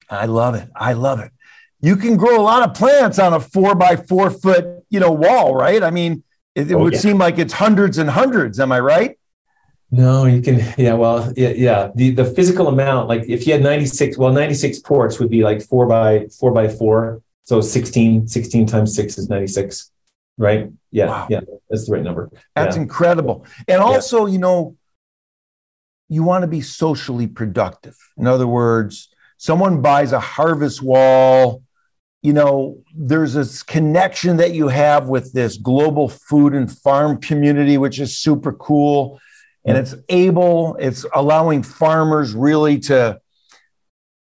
I 0.09 0.27
love 0.27 0.55
it. 0.55 0.69
I 0.75 0.95
love 0.95 1.21
it. 1.21 1.33
you 1.81 1.97
can 1.97 2.17
grow 2.17 2.41
a 2.41 2.43
lot 2.43 2.69
of 2.69 2.75
plants 2.75 3.19
on 3.19 3.33
a 3.33 3.41
four 3.41 3.75
by 3.75 3.97
four 3.97 4.31
foot, 4.31 4.80
you 4.91 5.01
know, 5.01 5.13
wall, 5.13 5.55
right? 5.55 5.83
I 5.83 5.91
mean, 5.91 6.23
it, 6.55 6.71
it 6.71 6.75
oh, 6.75 6.79
would 6.79 6.95
yeah. 6.95 6.99
seem 6.99 7.19
like 7.19 7.39
it's 7.39 7.53
hundreds 7.53 7.99
and 7.99 8.11
hundreds. 8.11 8.61
Am 8.61 8.73
I 8.73 8.81
right? 8.81 9.19
No, 9.91 10.27
you 10.27 10.41
can. 10.41 10.61
Yeah, 10.77 10.95
well, 10.95 11.33
yeah, 11.37 11.51
yeah. 11.51 11.91
The 11.95 12.11
the 12.11 12.25
physical 12.25 12.69
amount, 12.69 13.09
like 13.09 13.25
if 13.29 13.47
you 13.47 13.55
had 13.55 13.63
96, 13.63 14.19
well, 14.19 14.33
96 14.33 14.81
ports 14.81 15.19
would 15.19 15.31
be 15.31 15.43
like 15.43 15.63
four 15.63 15.87
by 15.87 16.27
four 16.39 16.53
by 16.53 16.69
four. 16.69 17.23
So 17.43 17.61
16, 17.61 18.29
16 18.29 18.67
times 18.67 18.95
six 18.95 19.19
is 19.19 19.29
96, 19.29 19.91
right? 20.39 20.71
Yeah, 20.93 21.07
wow. 21.07 21.27
yeah, 21.29 21.41
that's 21.69 21.87
the 21.87 21.93
right 21.93 22.03
number. 22.03 22.31
That's 22.55 22.77
yeah. 22.77 22.83
incredible. 22.83 23.45
And 23.67 23.81
also, 23.81 24.27
yeah. 24.27 24.33
you 24.33 24.39
know, 24.39 24.77
you 26.09 26.23
want 26.23 26.43
to 26.43 26.49
be 26.49 26.61
socially 26.61 27.27
productive. 27.27 27.97
In 28.17 28.29
other 28.29 28.47
words, 28.47 29.09
someone 29.39 29.83
buys 29.83 30.13
a 30.13 30.21
harvest 30.21 30.83
wall 30.83 31.63
you 32.23 32.33
know, 32.33 32.79
there's 32.95 33.35
this 33.35 33.63
connection 33.63 34.37
that 34.37 34.53
you 34.53 34.69
have 34.69 35.09
with 35.09 35.33
this 35.33 35.57
global 35.57 36.09
food 36.09 36.55
and 36.55 36.71
farm 36.71 37.21
community, 37.21 37.79
which 37.79 37.99
is 37.99 38.17
super 38.17 38.53
cool. 38.53 39.19
And 39.65 39.77
mm-hmm. 39.77 39.95
it's 39.95 40.05
able, 40.09 40.77
it's 40.77 41.07
allowing 41.15 41.63
farmers 41.63 42.35
really 42.35 42.79
to 42.81 43.21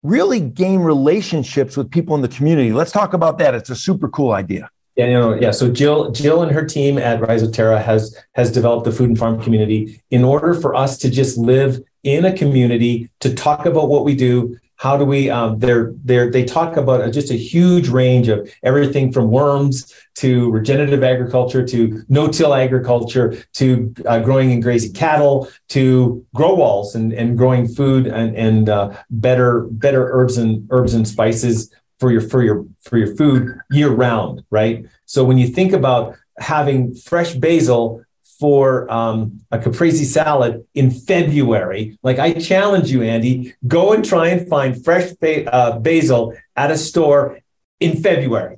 really 0.04 0.39
gain 0.39 0.80
relationships 0.80 1.78
with 1.78 1.89
people 1.89 2.15
in 2.15 2.22
the 2.22 2.28
community. 2.28 2.72
Let's 2.72 2.91
talk 2.91 3.13
about 3.13 3.38
that. 3.39 3.56
It's 3.56 3.70
a 3.70 3.76
super 3.76 4.10
cool 4.10 4.32
idea. 4.32 4.70
Yeah, 4.96 5.06
you 5.06 5.13
know, 5.13 5.34
yeah. 5.36 5.52
So 5.52 5.72
Jill, 5.72 6.12
Jill 6.12 6.44
and 6.44 6.52
her 6.52 6.65
team 6.65 6.98
at 6.98 7.22
Rhizoterra 7.22 7.82
has 7.82 8.15
has 8.34 8.52
developed 8.52 8.86
the 8.86 8.91
food 8.91 9.10
and 9.10 9.17
farm 9.17 9.41
community 9.41 10.02
in 10.12 10.24
order 10.24 10.54
for 10.54 10.76
us 10.76 10.98
to 11.00 11.10
just 11.10 11.38
live 11.38 11.80
in 12.04 12.26
a 12.26 12.36
community 12.36 13.10
to 13.22 13.34
talk 13.34 13.65
about 13.65 13.89
what 13.89 14.04
we 14.04 14.15
do, 14.15 14.58
how 14.82 14.98
do 14.98 15.06
we 15.06 15.30
um, 15.30 15.60
they're, 15.60 15.94
they're, 16.04 16.32
they 16.32 16.44
talk 16.44 16.76
about 16.76 17.02
a, 17.02 17.12
just 17.12 17.30
a 17.30 17.36
huge 17.36 17.88
range 17.88 18.28
of 18.30 18.52
everything 18.63 19.12
from 19.12 19.30
worms 19.30 19.94
to 20.15 20.50
regenerative 20.50 21.04
agriculture 21.04 21.63
to 21.63 22.02
no-till 22.10 22.56
agriculture 22.56 23.38
to 23.54 23.94
uh, 24.08 24.17
growing 24.17 24.52
and 24.52 24.63
grazing 24.63 24.91
cattle 24.94 25.48
to 25.70 26.26
grow 26.34 26.56
walls 26.56 26.96
and, 26.96 27.13
and 27.13 27.38
growing 27.38 27.67
food 27.67 28.08
and, 28.08 28.36
and 28.36 28.70
uh, 28.70 28.91
better 29.12 29.67
better 29.70 30.12
herbs 30.13 30.38
and 30.38 30.67
herbs 30.72 30.96
and 30.96 31.08
spices 31.08 31.72
for 32.00 32.12
your 32.12 32.22
for 32.22 32.41
your 32.41 32.65
for 32.82 32.98
your 32.98 33.15
food 33.15 33.56
year 33.70 33.91
round 33.91 34.44
right? 34.50 34.84
So 35.06 35.24
when 35.24 35.38
you 35.38 35.48
think 35.48 35.74
about 35.74 36.15
having 36.39 36.96
fresh 36.96 37.36
basil 37.36 38.04
for 38.41 38.91
um, 38.91 39.39
a 39.51 39.60
caprese 39.60 40.04
salad 40.04 40.65
in 40.73 40.89
February. 40.89 41.99
Like 42.01 42.17
I 42.17 42.34
challenge 42.34 42.89
you, 42.89 43.04
Andy, 43.04 43.54
go 43.67 43.93
and 43.93 44.04
try 44.04 44.30
and 44.30 44.49
find 44.49 44.84
fresh 44.84 45.12
ba- 45.12 45.54
uh, 45.54 45.77
basil 45.77 46.36
at 46.56 46.71
a 46.71 46.77
store 46.77 47.39
in 47.80 48.01
February. 48.01 48.58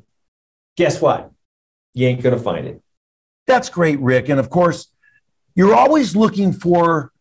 Guess 0.78 1.02
what? 1.02 1.32
You 1.94 2.08
ain't 2.08 2.24
going 2.24 2.36
to 2.36 2.42
find 2.42 2.66
it. 2.66 2.82
That's 3.46 3.68
great, 3.68 4.00
Rick. 4.00 4.30
And 4.30 4.40
of 4.40 4.50
course, 4.50 4.88
you're 5.54 5.76
always 5.76 6.16
looking 6.16 6.54
for 6.54 7.12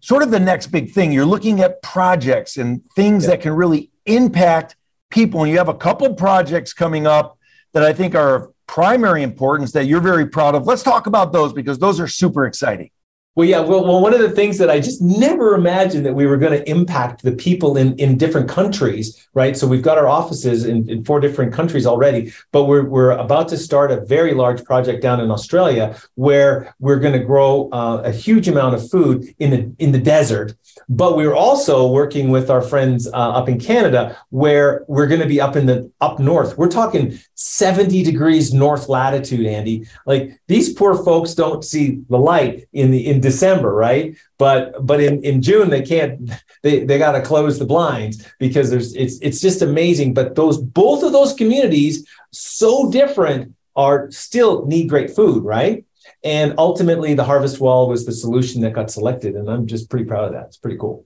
sort 0.00 0.22
of 0.22 0.30
the 0.30 0.38
next 0.38 0.66
big 0.66 0.92
thing. 0.92 1.10
You're 1.10 1.24
looking 1.24 1.62
at 1.62 1.80
projects 1.80 2.58
and 2.58 2.82
things 2.94 3.24
yeah. 3.24 3.30
that 3.30 3.40
can 3.40 3.54
really 3.54 3.90
impact 4.04 4.76
people. 5.10 5.42
And 5.42 5.50
you 5.50 5.56
have 5.56 5.70
a 5.70 5.74
couple 5.74 6.12
projects 6.12 6.74
coming 6.74 7.06
up 7.06 7.38
that 7.72 7.82
I 7.82 7.94
think 7.94 8.14
are 8.14 8.50
primary 8.66 9.22
importance 9.22 9.72
that 9.72 9.86
you're 9.86 10.00
very 10.00 10.26
proud 10.26 10.54
of. 10.54 10.66
Let's 10.66 10.82
talk 10.82 11.06
about 11.06 11.32
those 11.32 11.52
because 11.52 11.78
those 11.78 12.00
are 12.00 12.08
super 12.08 12.46
exciting. 12.46 12.90
Well, 13.36 13.48
yeah. 13.48 13.60
Well, 13.60 13.82
well, 13.84 14.00
one 14.00 14.14
of 14.14 14.20
the 14.20 14.30
things 14.30 14.58
that 14.58 14.70
I 14.70 14.78
just 14.78 15.02
never 15.02 15.54
imagined 15.54 16.06
that 16.06 16.14
we 16.14 16.24
were 16.24 16.36
going 16.36 16.52
to 16.52 16.70
impact 16.70 17.22
the 17.22 17.32
people 17.32 17.76
in, 17.76 17.96
in 17.96 18.16
different 18.16 18.48
countries, 18.48 19.26
right? 19.34 19.56
So 19.56 19.66
we've 19.66 19.82
got 19.82 19.98
our 19.98 20.06
offices 20.06 20.64
in, 20.64 20.88
in 20.88 21.04
four 21.04 21.18
different 21.18 21.52
countries 21.52 21.84
already, 21.84 22.32
but 22.52 22.66
we're, 22.66 22.84
we're 22.84 23.10
about 23.10 23.48
to 23.48 23.56
start 23.56 23.90
a 23.90 24.04
very 24.04 24.34
large 24.34 24.62
project 24.62 25.02
down 25.02 25.20
in 25.20 25.32
Australia 25.32 25.96
where 26.14 26.76
we're 26.78 27.00
going 27.00 27.12
to 27.12 27.24
grow 27.24 27.68
uh, 27.72 28.02
a 28.04 28.12
huge 28.12 28.46
amount 28.46 28.76
of 28.76 28.88
food 28.88 29.24
in 29.40 29.50
the 29.50 29.74
in 29.78 29.90
the 29.90 29.98
desert. 29.98 30.54
But 30.88 31.16
we're 31.16 31.34
also 31.34 31.88
working 31.90 32.30
with 32.30 32.50
our 32.50 32.62
friends 32.62 33.08
uh, 33.08 33.10
up 33.10 33.48
in 33.48 33.58
Canada 33.58 34.16
where 34.30 34.84
we're 34.86 35.08
going 35.08 35.20
to 35.20 35.26
be 35.26 35.40
up 35.40 35.56
in 35.56 35.66
the 35.66 35.90
up 36.00 36.20
north. 36.20 36.56
We're 36.56 36.68
talking 36.68 37.18
70 37.34 38.04
degrees 38.04 38.54
north 38.54 38.88
latitude, 38.88 39.46
Andy. 39.46 39.88
Like 40.06 40.38
these 40.46 40.72
poor 40.72 40.94
folks 41.02 41.34
don't 41.34 41.64
see 41.64 42.02
the 42.08 42.18
light 42.18 42.68
in 42.72 42.92
the 42.92 43.04
in 43.04 43.23
December, 43.24 43.74
right? 43.74 44.16
But 44.38 44.86
but 44.86 45.00
in, 45.00 45.24
in 45.24 45.42
June 45.42 45.68
they 45.70 45.82
can't 45.82 46.30
they, 46.62 46.84
they 46.84 46.98
gotta 46.98 47.20
close 47.20 47.58
the 47.58 47.66
blinds 47.66 48.24
because 48.38 48.70
there's 48.70 48.94
it's 48.94 49.18
it's 49.26 49.40
just 49.40 49.62
amazing. 49.62 50.14
But 50.14 50.36
those 50.36 50.58
both 50.58 51.02
of 51.02 51.12
those 51.12 51.32
communities, 51.34 52.06
so 52.30 52.90
different, 52.90 53.54
are 53.74 54.10
still 54.10 54.66
need 54.66 54.88
great 54.88 55.10
food, 55.10 55.42
right? 55.44 55.84
And 56.22 56.54
ultimately 56.58 57.14
the 57.14 57.24
harvest 57.24 57.60
wall 57.60 57.88
was 57.88 58.06
the 58.06 58.12
solution 58.12 58.60
that 58.62 58.72
got 58.72 58.90
selected. 58.90 59.34
And 59.34 59.48
I'm 59.50 59.66
just 59.66 59.90
pretty 59.90 60.06
proud 60.06 60.26
of 60.26 60.32
that. 60.32 60.46
It's 60.46 60.56
pretty 60.56 60.78
cool. 60.78 61.04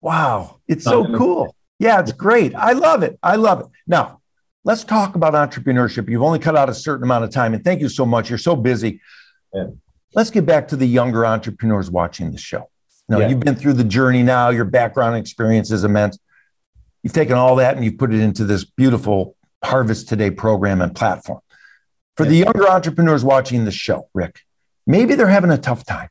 Wow. 0.00 0.60
It's 0.66 0.84
so 0.84 1.04
cool. 1.16 1.54
Yeah, 1.78 2.00
it's 2.00 2.12
great. 2.12 2.54
I 2.54 2.72
love 2.72 3.02
it. 3.02 3.18
I 3.22 3.36
love 3.36 3.60
it. 3.60 3.66
Now, 3.86 4.20
let's 4.64 4.84
talk 4.84 5.14
about 5.14 5.34
entrepreneurship. 5.34 6.08
You've 6.08 6.22
only 6.22 6.38
cut 6.38 6.56
out 6.56 6.68
a 6.68 6.74
certain 6.74 7.04
amount 7.04 7.24
of 7.24 7.30
time, 7.30 7.54
and 7.54 7.62
thank 7.64 7.80
you 7.80 7.88
so 7.88 8.04
much. 8.04 8.28
You're 8.28 8.38
so 8.38 8.56
busy. 8.56 9.00
Yeah. 9.54 9.68
Let's 10.14 10.30
get 10.30 10.46
back 10.46 10.68
to 10.68 10.76
the 10.76 10.86
younger 10.86 11.26
entrepreneurs 11.26 11.90
watching 11.90 12.32
the 12.32 12.38
show. 12.38 12.70
Now, 13.08 13.18
yeah. 13.18 13.28
you've 13.28 13.40
been 13.40 13.56
through 13.56 13.74
the 13.74 13.84
journey 13.84 14.22
now, 14.22 14.50
your 14.50 14.64
background 14.64 15.16
experience 15.16 15.70
is 15.70 15.84
immense. 15.84 16.18
You've 17.02 17.12
taken 17.12 17.36
all 17.36 17.56
that 17.56 17.76
and 17.76 17.84
you've 17.84 17.98
put 17.98 18.12
it 18.12 18.20
into 18.20 18.44
this 18.44 18.64
beautiful 18.64 19.36
Harvest 19.64 20.08
Today 20.08 20.30
program 20.30 20.80
and 20.80 20.94
platform. 20.94 21.40
For 22.16 22.24
yeah. 22.24 22.30
the 22.30 22.36
younger 22.36 22.68
entrepreneurs 22.68 23.24
watching 23.24 23.64
the 23.64 23.70
show, 23.70 24.08
Rick, 24.12 24.40
maybe 24.86 25.14
they're 25.14 25.28
having 25.28 25.50
a 25.50 25.58
tough 25.58 25.84
time. 25.84 26.08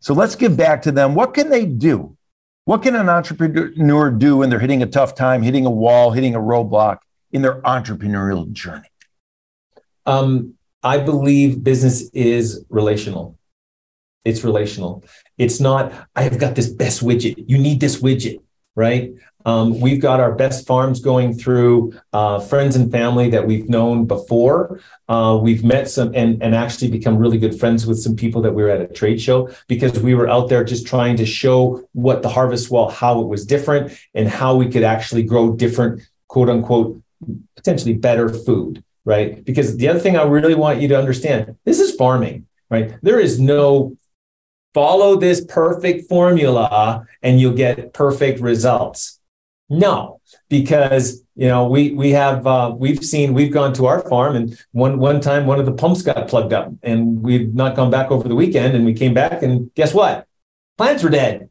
So 0.00 0.14
let's 0.14 0.34
give 0.34 0.56
back 0.56 0.82
to 0.82 0.92
them. 0.92 1.14
What 1.14 1.34
can 1.34 1.50
they 1.50 1.66
do? 1.66 2.16
What 2.64 2.82
can 2.82 2.94
an 2.94 3.08
entrepreneur 3.08 4.10
do 4.10 4.36
when 4.38 4.50
they're 4.50 4.60
hitting 4.60 4.82
a 4.82 4.86
tough 4.86 5.14
time, 5.14 5.42
hitting 5.42 5.66
a 5.66 5.70
wall, 5.70 6.12
hitting 6.12 6.34
a 6.34 6.40
roadblock 6.40 6.98
in 7.32 7.42
their 7.42 7.60
entrepreneurial 7.62 8.50
journey? 8.52 8.88
Um, 10.06 10.54
I 10.82 10.98
believe 10.98 11.62
business 11.62 12.10
is 12.10 12.64
relational. 12.68 13.38
It's 14.24 14.44
relational. 14.44 15.04
It's 15.38 15.60
not, 15.60 15.92
I've 16.14 16.38
got 16.38 16.54
this 16.54 16.68
best 16.68 17.02
widget. 17.02 17.44
You 17.48 17.58
need 17.58 17.80
this 17.80 18.00
widget, 18.00 18.38
right? 18.74 19.12
Um, 19.44 19.80
we've 19.80 20.00
got 20.00 20.20
our 20.20 20.32
best 20.32 20.66
farms 20.66 21.00
going 21.00 21.34
through 21.34 21.94
uh, 22.12 22.38
friends 22.38 22.76
and 22.76 22.90
family 22.90 23.30
that 23.30 23.46
we've 23.46 23.68
known 23.68 24.06
before. 24.06 24.80
Uh, 25.08 25.38
we've 25.42 25.64
met 25.64 25.88
some 25.88 26.12
and, 26.14 26.40
and 26.42 26.54
actually 26.54 26.90
become 26.90 27.16
really 27.16 27.38
good 27.38 27.58
friends 27.58 27.84
with 27.84 27.98
some 27.98 28.14
people 28.14 28.42
that 28.42 28.52
we 28.52 28.62
were 28.62 28.70
at 28.70 28.80
a 28.80 28.86
trade 28.86 29.20
show 29.20 29.50
because 29.66 29.98
we 30.00 30.14
were 30.14 30.28
out 30.28 30.48
there 30.48 30.62
just 30.62 30.86
trying 30.86 31.16
to 31.16 31.26
show 31.26 31.88
what 31.92 32.22
the 32.22 32.28
harvest 32.28 32.70
wall, 32.70 32.90
how 32.90 33.20
it 33.20 33.26
was 33.26 33.44
different 33.44 33.92
and 34.14 34.28
how 34.28 34.54
we 34.54 34.68
could 34.68 34.84
actually 34.84 35.24
grow 35.24 35.52
different, 35.52 36.00
quote 36.28 36.48
unquote, 36.48 37.02
potentially 37.56 37.94
better 37.94 38.28
food 38.28 38.82
right? 39.04 39.44
Because 39.44 39.76
the 39.76 39.88
other 39.88 39.98
thing 39.98 40.16
I 40.16 40.24
really 40.24 40.54
want 40.54 40.80
you 40.80 40.88
to 40.88 40.98
understand 40.98 41.56
this 41.64 41.80
is 41.80 41.94
farming, 41.94 42.46
right? 42.70 42.94
There 43.02 43.20
is 43.20 43.40
no 43.40 43.96
follow 44.74 45.16
this 45.16 45.44
perfect 45.44 46.08
formula 46.08 47.04
and 47.22 47.40
you'll 47.40 47.54
get 47.54 47.92
perfect 47.92 48.40
results. 48.40 49.18
No, 49.68 50.20
because 50.48 51.22
you 51.34 51.48
know 51.48 51.66
we 51.66 51.92
we 51.92 52.10
have 52.10 52.46
uh, 52.46 52.74
we've 52.76 53.02
seen 53.02 53.32
we've 53.32 53.52
gone 53.52 53.72
to 53.74 53.86
our 53.86 54.06
farm 54.08 54.36
and 54.36 54.58
one 54.72 54.98
one 54.98 55.20
time 55.20 55.46
one 55.46 55.58
of 55.58 55.66
the 55.66 55.72
pumps 55.72 56.02
got 56.02 56.28
plugged 56.28 56.52
up 56.52 56.70
and 56.82 57.22
we've 57.22 57.54
not 57.54 57.74
gone 57.74 57.90
back 57.90 58.10
over 58.10 58.28
the 58.28 58.34
weekend 58.34 58.74
and 58.74 58.84
we 58.84 58.92
came 58.92 59.14
back 59.14 59.42
and 59.42 59.72
guess 59.74 59.94
what 59.94 60.26
plants 60.76 61.02
were 61.02 61.10
dead 61.10 61.48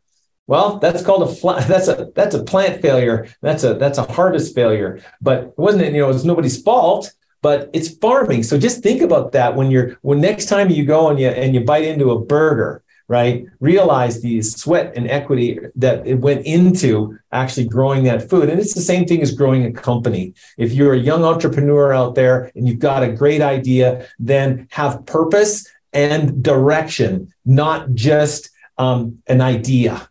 well, 0.51 0.79
that's 0.79 1.01
called 1.01 1.23
a 1.23 1.33
fl- 1.33 1.51
that's 1.67 1.87
a 1.87 2.11
that's 2.13 2.35
a 2.35 2.43
plant 2.43 2.81
failure. 2.81 3.27
That's 3.41 3.63
a 3.63 3.75
that's 3.75 3.97
a 3.97 4.03
harvest 4.03 4.53
failure. 4.53 4.99
But 5.21 5.43
it 5.43 5.53
wasn't 5.57 5.93
you 5.93 6.01
know 6.01 6.09
it 6.09 6.13
was 6.13 6.25
nobody's 6.25 6.61
fault 6.61 7.13
but 7.41 7.69
it's 7.73 7.89
farming. 7.97 8.43
So 8.43 8.57
just 8.57 8.83
think 8.83 9.01
about 9.01 9.31
that 9.33 9.55
when 9.55 9.71
you're 9.71 9.97
when 10.01 10.21
next 10.21 10.45
time 10.45 10.69
you 10.69 10.85
go 10.85 11.09
and 11.09 11.19
you 11.19 11.27
and 11.27 11.53
you 11.53 11.61
bite 11.61 11.83
into 11.83 12.11
a 12.11 12.19
burger, 12.19 12.83
right? 13.07 13.45
Realize 13.59 14.21
the 14.21 14.41
sweat 14.41 14.93
and 14.95 15.09
equity 15.09 15.59
that 15.75 16.05
it 16.07 16.15
went 16.15 16.45
into 16.45 17.17
actually 17.31 17.67
growing 17.67 18.03
that 18.03 18.29
food. 18.29 18.49
And 18.49 18.59
it's 18.59 18.73
the 18.73 18.81
same 18.81 19.05
thing 19.05 19.21
as 19.21 19.33
growing 19.33 19.65
a 19.65 19.71
company. 19.71 20.33
If 20.57 20.73
you're 20.73 20.93
a 20.93 20.99
young 20.99 21.23
entrepreneur 21.23 21.93
out 21.93 22.15
there 22.15 22.51
and 22.55 22.67
you've 22.67 22.79
got 22.79 23.03
a 23.03 23.11
great 23.11 23.41
idea, 23.41 24.07
then 24.19 24.67
have 24.71 25.05
purpose 25.05 25.67
and 25.93 26.41
direction, 26.41 27.33
not 27.43 27.93
just 27.93 28.49
um, 28.77 29.21
an 29.27 29.41
idea, 29.41 30.09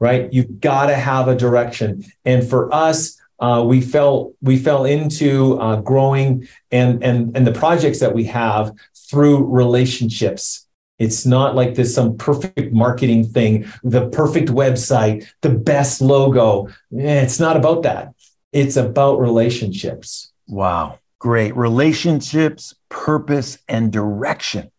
right? 0.00 0.32
You've 0.32 0.60
got 0.60 0.86
to 0.86 0.94
have 0.94 1.28
a 1.28 1.36
direction. 1.36 2.04
And 2.24 2.48
for 2.48 2.72
us, 2.72 3.20
uh, 3.40 3.64
we 3.66 3.80
fell 3.80 4.32
we 4.42 4.58
fell 4.58 4.84
into 4.84 5.58
uh, 5.60 5.76
growing 5.76 6.48
and 6.70 7.02
and 7.02 7.36
and 7.36 7.46
the 7.46 7.52
projects 7.52 8.00
that 8.00 8.14
we 8.14 8.24
have 8.24 8.72
through 9.08 9.44
relationships. 9.44 10.66
It's 10.98 11.24
not 11.24 11.54
like 11.54 11.76
this 11.76 11.94
some 11.94 12.16
perfect 12.16 12.72
marketing 12.72 13.24
thing, 13.24 13.66
the 13.84 14.08
perfect 14.08 14.48
website, 14.48 15.26
the 15.42 15.50
best 15.50 16.00
logo. 16.00 16.68
Eh, 16.96 17.22
it's 17.22 17.38
not 17.38 17.56
about 17.56 17.84
that. 17.84 18.14
It's 18.52 18.76
about 18.76 19.20
relationships. 19.20 20.32
Wow. 20.48 20.98
Great. 21.20 21.56
Relationships, 21.56 22.74
purpose, 22.88 23.58
and 23.68 23.92
direction. 23.92 24.70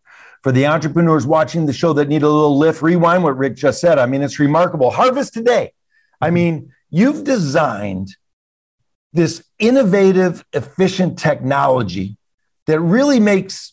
For 0.42 0.52
the 0.52 0.66
entrepreneurs 0.66 1.26
watching 1.26 1.66
the 1.66 1.72
show 1.72 1.92
that 1.94 2.08
need 2.08 2.22
a 2.22 2.28
little 2.28 2.56
lift, 2.56 2.82
rewind 2.82 3.22
what 3.22 3.36
Rick 3.36 3.56
just 3.56 3.80
said. 3.80 3.98
I 3.98 4.06
mean, 4.06 4.22
it's 4.22 4.38
remarkable. 4.38 4.90
Harvest 4.90 5.34
today. 5.34 5.72
I 6.20 6.30
mean, 6.30 6.72
you've 6.90 7.24
designed 7.24 8.16
this 9.12 9.42
innovative, 9.58 10.44
efficient 10.52 11.18
technology 11.18 12.16
that 12.66 12.80
really 12.80 13.20
makes 13.20 13.72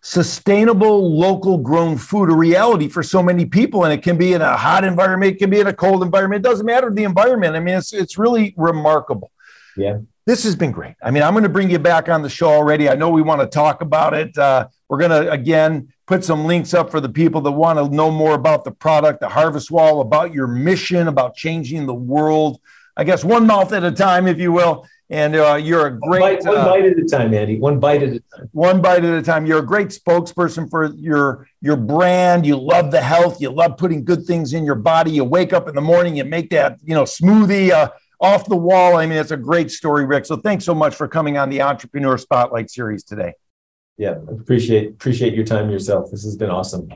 sustainable, 0.00 1.18
local 1.18 1.58
grown 1.58 1.98
food 1.98 2.30
a 2.30 2.34
reality 2.34 2.88
for 2.88 3.02
so 3.02 3.22
many 3.22 3.44
people. 3.44 3.84
And 3.84 3.92
it 3.92 4.02
can 4.02 4.16
be 4.16 4.32
in 4.32 4.40
a 4.40 4.56
hot 4.56 4.84
environment, 4.84 5.34
it 5.34 5.38
can 5.38 5.50
be 5.50 5.60
in 5.60 5.66
a 5.66 5.72
cold 5.72 6.02
environment. 6.02 6.44
It 6.44 6.48
doesn't 6.48 6.64
matter 6.64 6.90
the 6.90 7.04
environment. 7.04 7.56
I 7.56 7.60
mean, 7.60 7.76
it's, 7.76 7.92
it's 7.92 8.16
really 8.16 8.54
remarkable. 8.56 9.30
Yeah. 9.76 9.98
This 10.24 10.44
has 10.44 10.54
been 10.54 10.72
great. 10.72 10.94
I 11.02 11.10
mean, 11.10 11.22
I'm 11.22 11.32
going 11.32 11.44
to 11.44 11.48
bring 11.48 11.70
you 11.70 11.78
back 11.78 12.08
on 12.08 12.22
the 12.22 12.28
show 12.28 12.50
already. 12.50 12.88
I 12.88 12.94
know 12.94 13.08
we 13.08 13.22
want 13.22 13.40
to 13.40 13.46
talk 13.46 13.80
about 13.80 14.12
it. 14.12 14.36
Uh, 14.36 14.68
we're 14.88 14.98
going 14.98 15.10
to, 15.10 15.30
again, 15.30 15.92
put 16.06 16.24
some 16.24 16.44
links 16.44 16.74
up 16.74 16.90
for 16.90 17.00
the 17.00 17.08
people 17.08 17.40
that 17.42 17.52
want 17.52 17.78
to 17.78 17.94
know 17.94 18.10
more 18.10 18.34
about 18.34 18.64
the 18.64 18.70
product, 18.70 19.20
the 19.20 19.28
Harvest 19.28 19.70
Wall, 19.70 20.00
about 20.00 20.34
your 20.34 20.46
mission, 20.46 21.08
about 21.08 21.34
changing 21.34 21.86
the 21.86 21.94
world. 21.94 22.60
I 22.98 23.04
guess 23.04 23.24
one 23.24 23.46
mouth 23.46 23.72
at 23.72 23.84
a 23.84 23.92
time, 23.92 24.26
if 24.26 24.38
you 24.38 24.52
will. 24.52 24.86
And 25.08 25.36
uh, 25.36 25.54
you're 25.54 25.86
a 25.86 25.98
great 25.98 26.20
one 26.20 26.34
bite, 26.34 26.44
one 26.44 26.56
uh, 26.58 26.64
bite, 26.66 26.84
at 26.84 26.98
a 26.98 27.04
time, 27.06 27.32
Andy. 27.32 27.58
One 27.58 27.80
bite 27.80 28.02
at 28.02 28.08
a 28.10 28.20
time. 28.20 28.48
One 28.52 28.82
bite 28.82 29.04
at 29.04 29.14
a 29.14 29.22
time. 29.22 29.46
You're 29.46 29.60
a 29.60 29.66
great 29.66 29.88
spokesperson 29.88 30.68
for 30.68 30.92
your 30.96 31.48
your 31.62 31.76
brand. 31.76 32.44
You 32.44 32.56
love 32.56 32.90
the 32.90 33.00
health. 33.00 33.40
You 33.40 33.48
love 33.48 33.78
putting 33.78 34.04
good 34.04 34.26
things 34.26 34.52
in 34.52 34.66
your 34.66 34.74
body. 34.74 35.12
You 35.12 35.24
wake 35.24 35.54
up 35.54 35.66
in 35.66 35.74
the 35.74 35.80
morning, 35.80 36.16
you 36.16 36.26
make 36.26 36.50
that 36.50 36.78
you 36.84 36.94
know 36.94 37.04
smoothie 37.04 37.70
uh, 37.70 37.88
off 38.20 38.44
the 38.44 38.56
wall. 38.56 38.96
I 38.96 39.06
mean, 39.06 39.16
it's 39.16 39.30
a 39.30 39.36
great 39.38 39.70
story, 39.70 40.04
Rick. 40.04 40.26
So 40.26 40.36
thanks 40.36 40.66
so 40.66 40.74
much 40.74 40.94
for 40.94 41.08
coming 41.08 41.38
on 41.38 41.48
the 41.48 41.62
Entrepreneur 41.62 42.18
Spotlight 42.18 42.70
series 42.70 43.02
today. 43.02 43.32
Yeah, 43.96 44.16
appreciate 44.28 44.90
appreciate 44.90 45.32
your 45.32 45.46
time 45.46 45.70
yourself. 45.70 46.10
This 46.10 46.24
has 46.24 46.36
been 46.36 46.50
awesome. 46.50 46.90